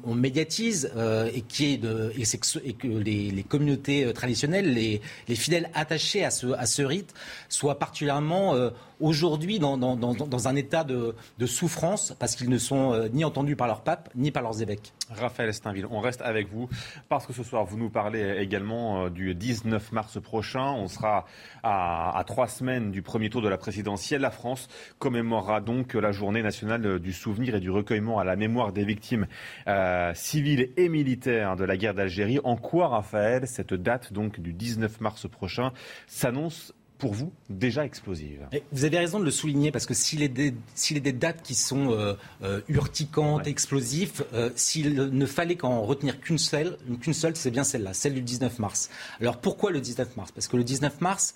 [0.05, 7.13] on, médiatise euh, et, que les, communautés traditionnelles, les, fidèles attachés à ce, rite,
[7.49, 8.55] soient particulièrement
[9.01, 14.09] aujourd'hui dans, un état de souffrance parce qu'ils ne sont ni entendus par leur pape
[14.15, 14.93] ni par leurs évêques.
[15.09, 16.69] Raphaël Steinville, on reste avec vous
[17.07, 20.71] parce que ce soir, vous nous parlez également du 19 mars prochain.
[20.73, 21.25] On sera
[21.63, 24.21] à, à trois semaines du premier tour de la présidentielle.
[24.21, 24.67] La France
[24.99, 29.27] commémorera donc la journée nationale du souvenir et du recueillement à la mémoire des victimes
[29.67, 32.39] euh, civiles et militaires de la guerre d'Algérie.
[32.43, 35.71] En quoi, Raphaël, cette date donc du 19 mars prochain
[36.07, 38.45] s'annonce pour vous déjà explosive.
[38.71, 41.41] vous avez raison de le souligner parce que s'il est des, s'il est des dates
[41.41, 44.25] qui sont euh, euh, urticantes, explosives,
[44.55, 48.59] s'il ne fallait qu'en retenir qu'une seule, qu'une seule, c'est bien celle-là, celle du 19
[48.59, 48.89] mars.
[49.21, 50.31] Alors pourquoi le 19 mars?
[50.31, 51.35] Parce que le 19 mars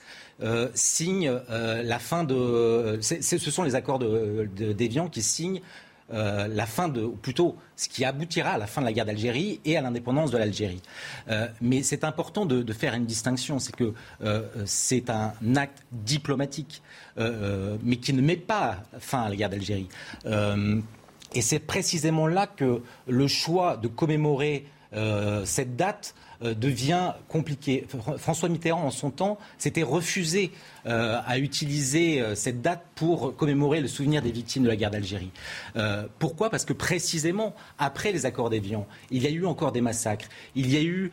[0.74, 5.62] signe la fin de, ce sont les accords d'Évian qui signent
[6.14, 9.06] euh, la fin de, ou plutôt ce qui aboutira à la fin de la guerre
[9.06, 10.82] d'Algérie et à l'indépendance de l'Algérie.
[11.30, 13.94] Euh, mais c'est important de, faire une distinction, c'est que
[14.24, 16.82] euh, c'est un acte diplomatique,
[17.18, 19.88] mais qui ne met pas fin à la guerre d'Algérie.
[21.34, 24.66] et c'est précisément là que le choix de commémorer
[25.46, 27.86] cette date devient compliqué.
[28.18, 30.52] François Mitterrand, en son temps, s'était refusé
[30.86, 34.92] euh, à utiliser euh, cette date pour commémorer le souvenir des victimes de la guerre
[34.92, 35.32] d'Algérie.
[36.20, 36.50] pourquoi?
[36.50, 40.72] Parce que précisément, après les accords d'Évian, il y a eu encore des massacres, il
[40.72, 41.12] y a eu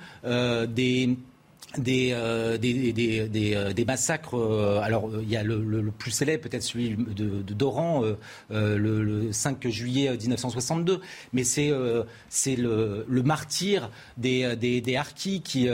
[0.68, 1.16] des
[1.78, 4.36] des, euh, des, des, euh, des, massacres.
[4.36, 8.04] Euh, alors, il y a le, plus célèbre, peut-être celui de, Doran,
[8.50, 11.00] le, 5 juillet 1962,
[11.32, 11.72] mais c'est
[12.28, 15.68] c'est le, le, martyr des, des, des harkis qui,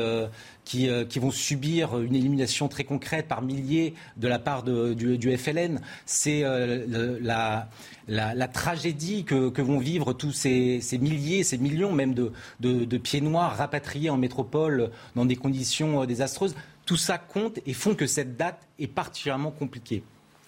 [0.67, 5.81] qui, qui, vont subir une élimination très concrète par milliers de la part du, FLN.
[6.05, 7.69] C'est la,
[8.09, 13.23] la, tragédie que, vont vivre tous ces, milliers, ces millions même de, de, de pieds
[13.23, 16.55] noirs rapatriés en métropole dans des conditions désastreuses.
[16.85, 20.03] Tout ça compte et font que cette date est particulièrement compliquée.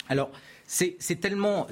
[0.08, 0.30] Alors,
[0.68, 1.66] c'est tellement,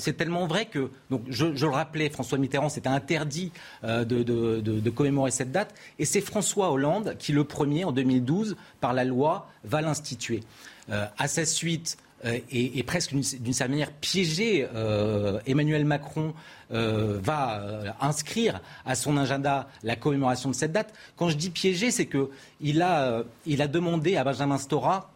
[0.46, 0.90] vrai que,
[1.28, 3.52] je, le rappelais, François Mitterrand s'était interdit
[3.84, 8.94] euh, de, commémorer cette date, et c'est François Hollande qui, le premier, en 2012, par
[8.94, 10.40] la loi, va l'instituer.
[10.90, 14.66] Euh, à sa suite, euh, et, presque d'une certaine manière piégé,
[15.44, 16.32] Emmanuel Macron
[16.70, 17.62] va
[18.00, 20.94] inscrire à son agenda la commémoration de cette date.
[21.16, 22.28] Quand je dis piégé, c'est qu'il
[22.60, 22.82] il
[23.62, 25.12] a demandé à Benjamin Stora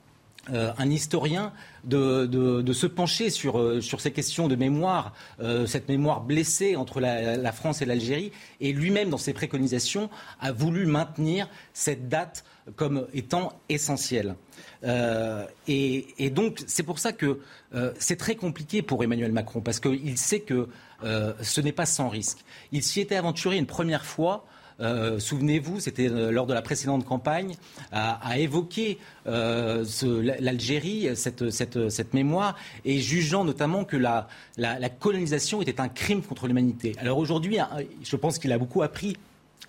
[0.53, 1.53] euh, un historien
[1.85, 7.01] de, se pencher sur, euh, sur, ces questions de mémoire, euh, cette mémoire blessée entre
[7.01, 12.45] la, France et l'Algérie, et lui-même, dans ses préconisations, a voulu maintenir cette date
[12.77, 14.35] comme étant essentielle.
[15.67, 17.41] Et, donc, c'est pour ça que
[17.99, 20.69] c'est très compliqué pour Emmanuel Macron, parce qu'il sait que
[21.03, 22.39] ce n'est pas sans risque.
[22.73, 24.47] Il s'y était aventuré une première fois
[25.19, 27.55] souvenez-vous, c'était euh, lors de la précédente campagne,
[27.93, 29.85] à, évoquer euh,
[30.41, 36.95] l'Algérie, cette, mémoire, et jugeant notamment que la, la colonisation était un crime contre l'humanité.
[36.99, 37.69] Alors aujourd'hui, hein,
[38.03, 39.17] je pense qu'il a beaucoup appris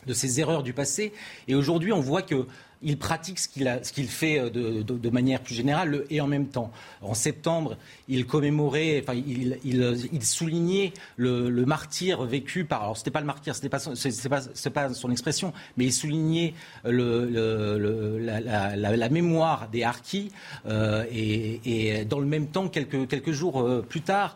[0.08, 1.14] de ses erreurs du passé,
[1.48, 2.48] et aujourd'hui, on voit que
[2.84, 6.72] il pratique ce qu'il fait euh, de, manière plus générale et en même temps.
[7.02, 7.78] En septembre,
[8.08, 12.84] il commémorait, enfin, il, il, soulignait le, martyr vécu par.
[12.84, 13.80] Alors, c'était pas le martyr, c'était pas,
[14.74, 16.54] pas, son expression, mais il soulignait
[16.86, 20.32] le, la, mémoire des Harkis
[20.66, 24.36] euh, et, dans le même temps, quelques, jours euh, plus tard,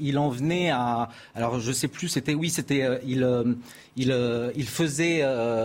[0.00, 1.10] il en venait à.
[1.34, 3.54] Alors, je sais plus, c'était oui, c'était euh,
[4.06, 4.52] euh,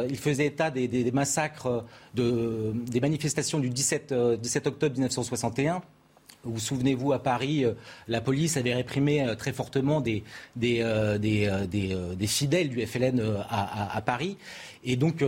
[0.09, 1.83] il faisait état des, massacres,
[2.13, 5.81] des manifestations du 17, 17 euh, octobre 1961.
[6.45, 7.63] Vous souvenez-vous, à Paris,
[8.09, 10.23] la police avait réprimé très fortement des,
[10.57, 10.83] des,
[12.27, 14.35] fidèles du FLN à, Paris.
[14.83, 15.23] Et donc,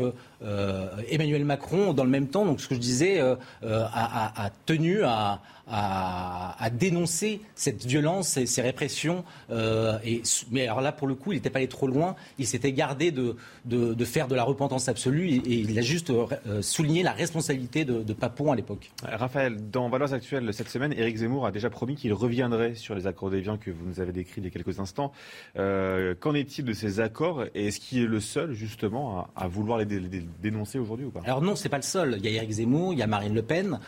[1.10, 7.42] Emmanuel Macron, dans le même temps, donc ce que je disais, a, tenu à, dénoncer
[7.56, 9.24] cette violence et ces répressions.
[9.50, 9.98] Euh,
[10.52, 12.16] mais alors là, pour le coup, il n'était pas allé trop loin.
[12.38, 13.36] Il s'était gardé de,
[14.06, 18.14] faire de la repentance absolue et, il a juste euh, souligné la responsabilité de, de
[18.14, 18.92] Papon à l'époque.
[19.04, 23.08] Raphaël, dans Valeurs Actuelles cette semaine, Éric Zemmour a déjà promis qu'il reviendrait sur les
[23.08, 25.12] accords d'Évian que vous nous avez décrits il y a quelques instants.
[25.58, 29.78] Euh, qu'en est-il de ces accords et est-ce qu'il est le seul justement à, vouloir
[29.78, 29.86] les,
[30.42, 31.22] dénoncer aujourd'hui ou pas?
[31.26, 32.16] Alors non, c'est pas le seul.
[32.20, 33.80] Il y a Éric Zemmour, il y a Marine Le Pen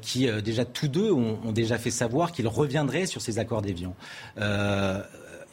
[0.00, 3.94] qui déjà tous deux ont, déjà fait savoir qu'ils reviendraient sur ces accords d'Évian.
[4.38, 5.02] Euh,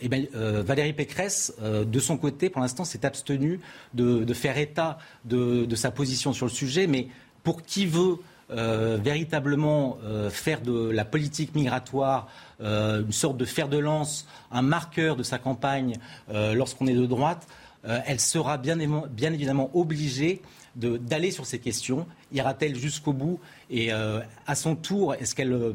[0.01, 3.59] eh ben, euh, Valérie Pécresse, euh, de son côté, pour l'instant, s'est abstenue
[3.93, 7.07] de, faire état de, sa position sur le sujet, mais
[7.43, 8.17] pour qui veut
[8.51, 9.99] véritablement
[10.31, 12.27] faire de la politique migratoire
[12.59, 15.99] une sorte de fer de lance, un marqueur de sa campagne
[16.33, 17.47] lorsqu'on est de droite,
[17.84, 20.41] elle sera bien, évidemment obligée
[20.75, 22.05] d'aller sur ces questions.
[22.32, 25.73] Ira-t-elle jusqu'au bout Et euh, à son tour, est-ce qu'elle euh,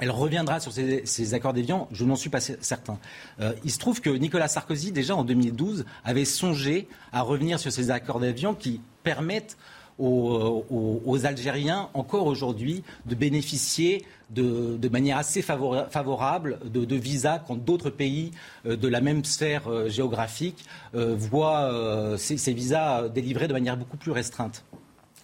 [0.00, 1.88] elle reviendra sur ces, accords d'Évian?
[1.92, 2.98] Je n'en suis pas certain.
[3.40, 7.72] Euh, il se trouve que Nicolas Sarkozy, déjà en 2012, avait songé à revenir sur
[7.72, 9.56] ces accords d'Évian qui permettent
[9.98, 18.30] aux, Algériens, encore aujourd'hui, de bénéficier de, manière assez favorable de, visas quand d'autres pays
[18.64, 24.64] de la même sphère géographique voient ces visas délivrés de manière beaucoup plus restreinte.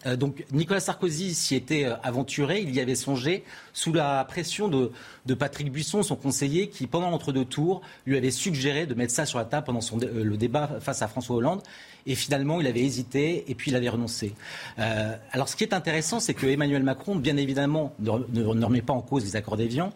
[0.05, 4.67] Euh, donc Nicolas Sarkozy s'y était euh, aventuré, il y avait songé, sous la pression
[4.67, 4.91] de,
[5.33, 9.39] Patrick Buisson, son conseiller, qui pendant l'entre-deux tours lui avait suggéré de mettre ça sur
[9.39, 11.61] la table pendant euh, le débat face à François Hollande.
[12.05, 14.33] Et finalement, il avait hésité et puis il avait renoncé.
[14.77, 19.01] alors, ce qui est intéressant, c'est que Emmanuel Macron, bien évidemment, ne, remet pas en
[19.01, 19.91] cause les accords d'Évian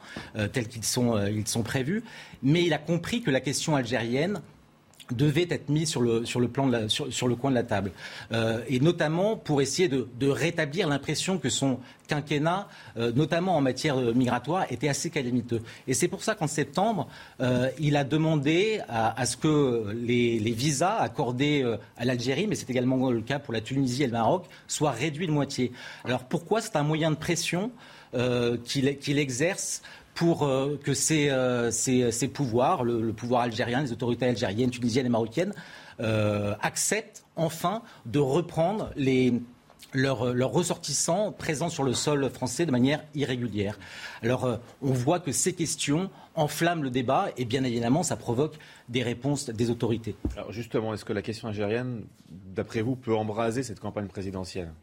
[0.51, 2.03] tels qu'ils sont, ils sont prévus,
[2.41, 4.41] mais il a compris que la question algérienne
[5.11, 7.91] devait être mis sur le, sur le, plan de sur, le coin de la table.
[8.31, 13.95] Euh, et notamment pour essayer de, rétablir l'impression que son quinquennat, euh, notamment en matière
[13.97, 15.61] migratoire, était assez calamiteux.
[15.87, 17.07] Et c'est pour ça qu'en septembre,
[17.41, 21.63] euh, il a demandé à, ce que les, visas accordés
[21.97, 25.27] à l'Algérie, mais c'est également le cas pour la Tunisie et le Maroc, soient réduits
[25.27, 25.71] de moitié.
[26.03, 27.71] Alors pourquoi C'est un moyen de pression
[28.65, 29.81] qu'il exerce
[30.19, 31.71] pour euh, que ces, euh,
[32.33, 35.53] pouvoirs, le, pouvoir algérien, les autorités algériennes, tunisiennes et marocaines,
[36.01, 38.91] euh, acceptent enfin de reprendre
[39.93, 43.79] leurs, leurs, ressortissants présents sur le sol français de manière irrégulière.
[44.21, 48.55] Alors, on voit que ces questions enflamment le débat et bien évidemment, ça provoque
[48.89, 50.17] des réponses des autorités.
[50.35, 54.73] Alors justement, est-ce que la question algérienne, d'après vous, peut embraser cette campagne présidentielle?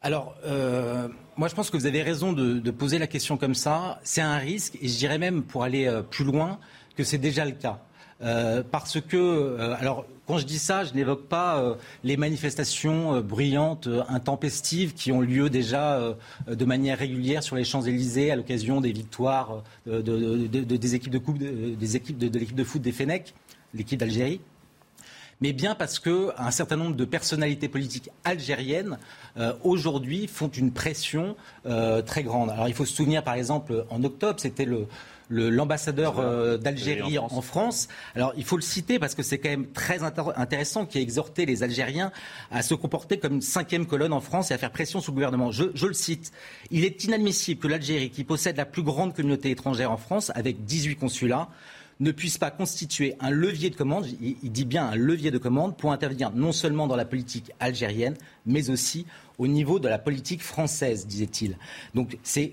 [0.00, 3.98] Alors, euh, moi je pense que vous avez raison de, poser la question comme ça.
[4.04, 6.58] C'est un risque, et je dirais même, pour aller euh, plus loin,
[6.96, 7.80] que c'est déjà le cas.
[8.20, 14.92] Euh, parce que, alors, quand je dis ça, je n'évoque pas les manifestations bruyantes, intempestives,
[14.92, 16.14] qui ont lieu déjà
[16.46, 22.18] de manière régulière sur les Champs-Élysées à l'occasion des victoires des équipes de des équipes
[22.18, 23.34] de, l'équipe de foot des Fenech,
[23.72, 24.40] l'équipe d'Algérie
[25.40, 28.98] mais bien parce qu'un certain nombre de personnalités politiques algériennes
[29.36, 31.36] euh, aujourd'hui font une pression
[31.66, 32.50] euh, très grande.
[32.50, 34.86] Alors il faut se souvenir par exemple en octobre, c'était le
[35.30, 37.88] l'ambassadeur euh, d'Algérie en, France.
[38.14, 41.46] Alors il faut le citer parce que c'est quand même très intéressant qui a exhorté
[41.46, 42.12] les Algériens
[42.50, 45.16] à se comporter comme une cinquième colonne en France et à faire pression sur le
[45.16, 45.52] gouvernement.
[45.52, 46.32] Je, je le cite.
[46.70, 50.64] Il est inadmissible que l'Algérie, qui possède la plus grande communauté étrangère en France, avec
[50.64, 51.48] 18 consulats,
[52.00, 55.76] ne puisse pas constituer un levier de commande, il, dit bien un levier de commande,
[55.76, 58.14] pour intervenir non seulement dans la politique algérienne,
[58.46, 59.06] mais aussi
[59.38, 61.56] au niveau de la politique française, disait-il.
[61.94, 62.52] Donc c'est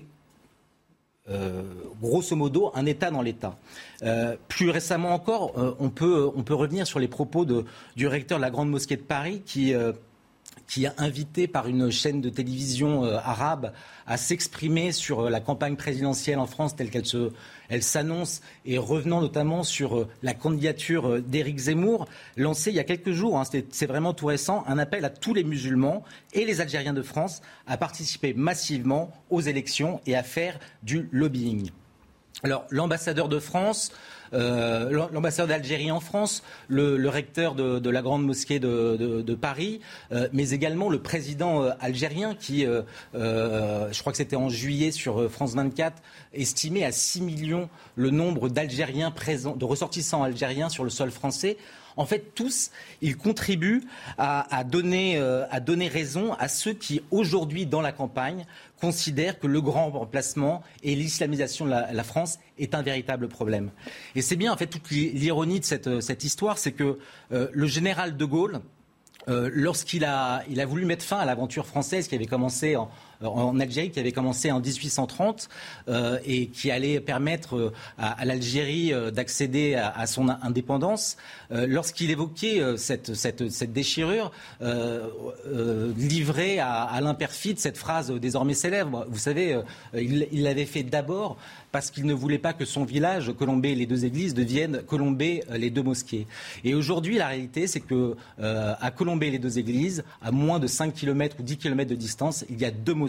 [1.28, 1.62] euh,
[2.00, 3.56] grosso modo un État dans l'État.
[4.02, 8.50] Euh, plus récemment encore, euh, on, peut, revenir sur les propos du recteur de la
[8.50, 9.74] Grande Mosquée de Paris qui
[10.68, 13.72] qui a invité par une chaîne de télévision euh, arabe
[14.06, 19.62] à s'exprimer sur euh, la campagne présidentielle en France telle qu'elle s'annonce et revenant notamment
[19.62, 22.06] sur euh, la candidature d'Éric Zemmour,
[22.36, 25.34] lancée il y a quelques jours, hein, c'est vraiment tout récent, un appel à tous
[25.34, 30.58] les musulmans et les Algériens de France à participer massivement aux élections et à faire
[30.82, 31.70] du lobbying.
[32.42, 33.92] Alors l'ambassadeur de France
[34.32, 39.80] euh, l'ambassadeur d'Algérie en France, le, recteur de, la grande mosquée de, Paris,
[40.12, 42.64] euh, mais également le président euh, algérien qui,
[43.14, 46.02] je crois que c'était en juillet sur France 24,
[46.32, 51.56] estimait à 6 millions le nombre d'Algériens présents, de ressortissants algériens sur le sol français.
[51.98, 52.70] En fait, tous,
[53.00, 53.82] ils contribuent
[54.18, 58.44] à, donner, à donner raison à ceux qui, aujourd'hui, dans la campagne,
[58.80, 63.70] considèrent que le grand remplacement et l'islamisation de la, France est un véritable problème.
[64.14, 66.98] Et c'est bien, en fait, toute l'ironie de cette, cette histoire, c'est que
[67.32, 68.60] euh, le général de Gaulle,
[69.28, 72.88] euh, lorsqu'il a, a voulu mettre fin à l'aventure française qui avait commencé en,
[73.22, 75.48] en Algérie qui avait commencé en 1830
[75.88, 81.16] euh, et qui allait permettre euh, à, l'Algérie euh, d'accéder à, son indépendance.
[81.50, 84.32] Lorsqu'il évoquait cette, cette, cette déchirure,
[85.96, 89.06] livré à, l'imperfide cette phrase désormais célèbre.
[89.08, 89.60] Vous savez,
[89.94, 91.36] il l'avait fait d'abord
[91.72, 95.70] parce qu'il ne voulait pas que son village, Colombé les deux églises, deviennent Colombé les
[95.70, 96.26] deux mosquées.
[96.64, 100.94] Et aujourd'hui, la réalité, c'est que à Colombé les deux églises, à moins de 5
[100.94, 103.05] km ou 10 km de distance, il y a deux mosquées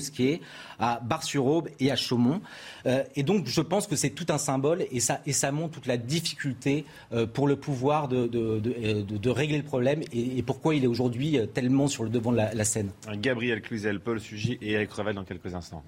[0.79, 2.41] à Bar-sur-Aube et à Chaumont.
[2.85, 5.97] Euh, et donc, je pense que c'est tout un symbole et ça, montre toute la
[5.97, 11.37] difficulté euh, pour le pouvoir de, de, régler le problème et, pourquoi il est aujourd'hui
[11.37, 12.91] euh, tellement sur le devant de la, scène.
[13.17, 15.83] Gabriel Cluzel, Paul Sugy et Eric Revel dans quelques instants.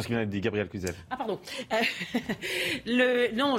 [0.00, 0.94] Sur ce qu'il dit Gabriel Cluzel.
[1.10, 1.38] Ah pardon.
[2.86, 3.56] le, non,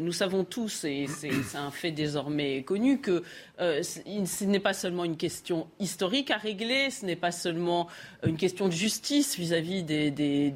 [0.00, 3.22] nous savons tous, et c'est un fait désormais connu, que
[3.60, 7.88] euh, ce n'est pas seulement une question historique à régler, ce n'est pas seulement
[8.26, 10.52] une question de justice vis-à-vis des, des,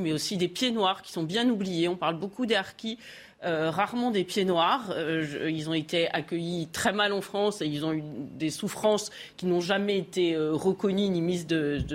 [0.00, 1.88] mais aussi des pieds noirs qui sont bien oubliés.
[1.88, 2.98] On parle beaucoup des harkis.
[3.44, 4.92] Euh, rarement des pieds noirs.
[4.94, 9.10] Euh, ils ont été accueillis très mal en France et ils ont eu des souffrances
[9.36, 11.46] qui n'ont jamais été reconnues ni mises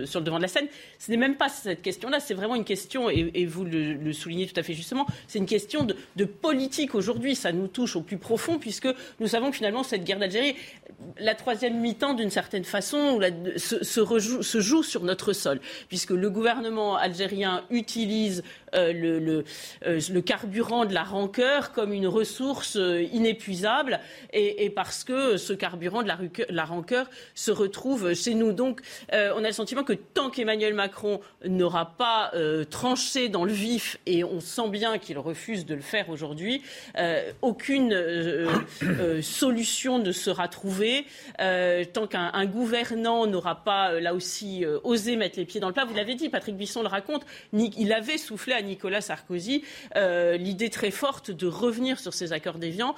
[0.05, 0.67] sur le devant de la scène.
[0.99, 4.59] Ce n'est même pas cette question-là, c'est vraiment une question, et, vous le, soulignez tout
[4.59, 7.35] à fait justement, c'est une question de, politique aujourd'hui.
[7.35, 8.87] Ça nous touche au plus profond puisque
[9.19, 10.55] nous savons que finalement cette guerre d'Algérie
[11.19, 13.19] la troisième mi-temps, d'une certaine façon,
[13.55, 18.43] se, joue sur notre sol, puisque le gouvernement algérien utilise
[18.73, 19.43] euh,
[19.85, 21.36] euh, le, carburant de la rancœur
[21.73, 23.99] comme une ressource euh, inépuisable,
[24.33, 26.09] et, parce que ce carburant de
[26.49, 28.51] la, rancœur se retrouve chez nous.
[28.51, 28.81] Donc,
[29.11, 32.31] on a le sentiment que tant qu'Emmanuel Macron n'aura pas
[32.69, 36.61] tranché dans le vif, et on sent bien qu'il refuse de le faire aujourd'hui,
[37.41, 37.95] aucune
[39.21, 41.05] solution ne se sera trouvé.
[41.39, 45.67] Euh, tant qu'un gouvernant n'aura pas, euh, là aussi, euh, osé mettre les pieds dans
[45.67, 49.63] le plat, vous l'avez dit, Patrick Bisson le raconte, il avait soufflé à Nicolas Sarkozy
[49.95, 52.95] l'idée très forte de revenir sur ces accords d'Évian,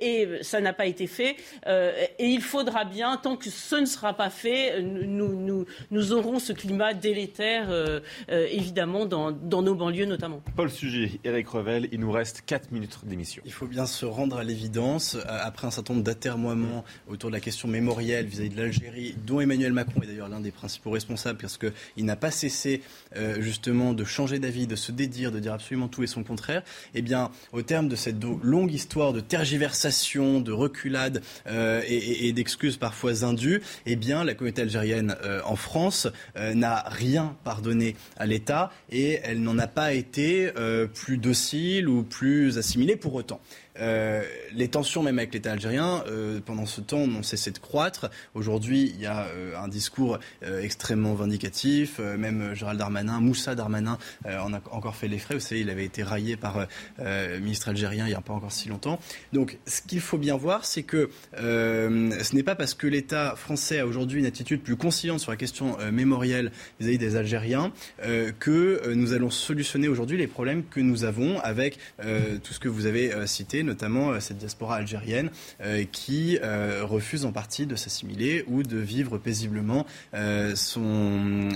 [0.00, 1.36] et, ça n'a pas été fait.
[1.66, 6.38] et il faudra bien, tant que ce ne sera pas fait, nous, nous, nous aurons
[6.38, 7.68] ce climat délétère,
[8.28, 10.42] évidemment, dans, dans, nos banlieues notamment.
[10.56, 13.42] Paul Sujet, Eric Revel, il nous reste 4 minutes d'émission.
[13.46, 17.40] Il faut bien se rendre à l'évidence, après un certain nombre d'atermoiements autour de la
[17.40, 21.58] question mémorielle vis-à-vis de l'Algérie, dont Emmanuel Macron est d'ailleurs l'un des principaux responsables, parce
[21.58, 22.82] qu'il n'a pas cessé
[23.16, 26.62] euh, justement de changer d'avis, de se dédire, de dire absolument tout et son contraire,
[26.94, 31.22] eh bien, au terme de cette longue histoire de tergiversation, de reculade
[31.86, 38.26] et, d'excuses parfois indues, eh bien, la communauté algérienne en France n'a rien pardonné à
[38.26, 40.50] l'État et elle n'en a pas été
[40.94, 43.40] plus docile ou plus assimilée pour autant.
[43.80, 44.22] Euh,
[44.54, 48.10] les tensions même avec l'État algérien, euh, pendant ce temps, n'ont cessé de croître.
[48.34, 51.98] Aujourd'hui, il y a euh, un discours extrêmement vindicatif.
[51.98, 55.34] même Gérald Darmanin, Moussa Darmanin, en a encore fait les frais.
[55.34, 56.66] Vous savez, il avait été raillé par
[56.98, 58.98] le ministre algérien il n'y a pas encore si longtemps.
[59.32, 63.78] Donc, ce qu'il faut bien voir, c'est que ce n'est pas parce que l'État français
[63.78, 67.72] a aujourd'hui une attitude plus conciliante sur la question mémorielle vis-à-vis des Algériens
[68.38, 72.86] que nous allons solutionner aujourd'hui les problèmes que nous avons avec tout ce que vous
[72.86, 78.44] avez cité notamment euh, cette diaspora algérienne euh, qui euh, refuse en partie de s'assimiler
[78.48, 79.86] ou de vivre paisiblement
[80.54, 81.48] son,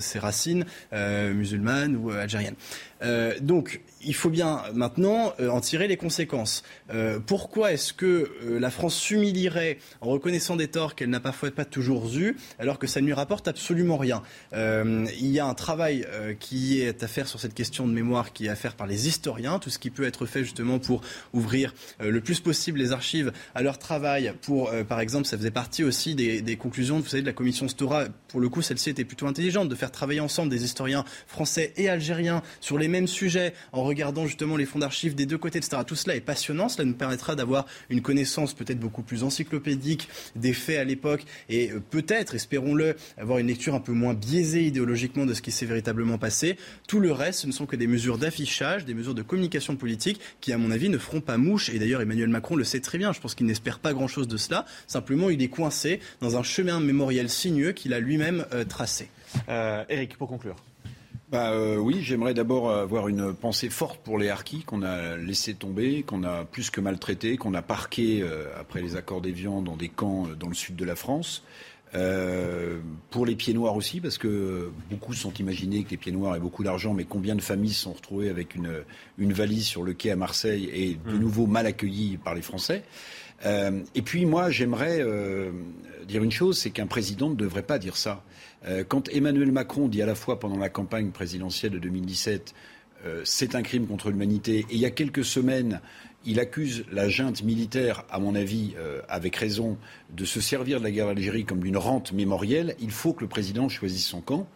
[0.00, 2.56] ses racines musulmanes ou algériennes.
[3.40, 6.62] Donc, il faut bien maintenant en tirer les conséquences.
[7.26, 12.14] pourquoi est-ce que la France s'humilierait en reconnaissant des torts qu'elle n'a parfois pas toujours
[12.16, 14.22] eus, alors que ça ne lui rapporte absolument rien?
[14.52, 16.06] Il y a un travail
[16.40, 19.08] qui est à faire sur cette question de mémoire, qui est à faire par les
[19.08, 22.92] historiens, tout ce qui peut être fait justement pour ouvrir euh, le plus possible les
[22.92, 24.32] archives à leur travail.
[24.42, 27.68] Pour, euh, par exemple, ça faisait partie aussi des, conclusions, vous savez, de la commission
[27.68, 28.04] Stora.
[28.28, 31.88] Pour le coup, celle-ci était plutôt intelligente de faire travailler ensemble des historiens français et
[31.88, 35.82] algériens sur les mêmes sujets en regardant justement les fonds d'archives des deux côtés, etc.
[35.84, 36.68] Tout cela est passionnant.
[36.68, 41.72] Cela nous permettra d'avoir une connaissance peut-être beaucoup plus encyclopédique des faits à l'époque et
[41.72, 45.66] euh, peut-être, espérons-le, avoir une lecture un peu moins biaisée idéologiquement de ce qui s'est
[45.66, 46.56] véritablement passé.
[46.86, 50.20] Tout le reste, ce ne sont que des mesures d'affichage, des mesures de communication politique
[50.40, 51.70] qui, à mon avis, ne feront pas mouche.
[51.70, 53.12] Et d'ailleurs, Emmanuel Macron le sait très bien.
[53.12, 54.66] Je pense qu'il n'espère pas grand-chose de cela.
[54.86, 59.08] Simplement, il est coincé dans un chemin mémoriel sinueux qu'il a lui-même euh, tracé.
[59.48, 60.56] Euh, Eric, pour conclure.
[61.34, 65.52] Bah, euh, oui, j'aimerais d'abord avoir une pensée forte pour les harkis qu'on a laissé
[65.54, 68.24] tomber, qu'on a plus que maltraités, qu'on a parqués
[68.56, 71.42] après les accords d'Évian dans des camps dans le sud de la France.
[71.96, 72.78] Euh,
[73.10, 76.40] pour les pieds noirs aussi, parce que beaucoup sont imaginés que les pieds noirs aient
[76.40, 78.84] beaucoup d'argent, mais combien de familles sont retrouvées avec une,
[79.18, 81.20] une valise sur le quai à Marseille et de mm.
[81.20, 82.84] nouveau mal accueillies par les Français
[83.44, 85.50] euh, Et puis moi, j'aimerais euh,
[86.06, 88.22] dire une chose, c'est qu'un président ne devrait pas dire ça.
[88.88, 92.54] quand Emmanuel Macron dit à la fois pendant la campagne présidentielle de 2017
[93.24, 94.60] c'est un crime contre l'humanité.
[94.70, 95.82] Et il y a quelques semaines,
[96.26, 99.76] il accuse la junte militaire, à mon avis, euh, avec raison,
[100.10, 102.76] de se servir de la guerre d'Algérie comme d'une rente mémorielle.
[102.80, 104.48] Il faut que le président choisisse son camp.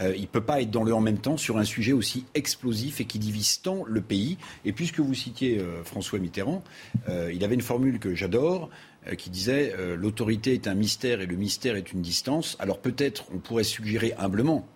[0.00, 2.24] Euh, il ne peut pas être dans le en même temps sur un sujet aussi
[2.34, 4.38] explosif et qui divise tant le pays.
[4.64, 6.62] Et puisque vous citiez euh, François Mitterrand,
[7.08, 8.70] il avait une formule que j'adore
[9.18, 12.56] qui disait l'autorité est un mystère et le mystère est une distance.
[12.60, 14.66] Alors peut-être on pourrait suggérer humblement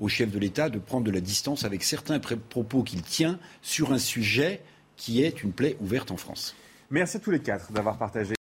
[0.00, 3.92] au chef de l'État de prendre de la distance avec certains propos qu'il tient sur
[3.92, 4.62] un sujet
[4.96, 6.56] qui est une plaie ouverte en France.
[6.90, 8.34] Merci à tous les quatre d'avoir partagé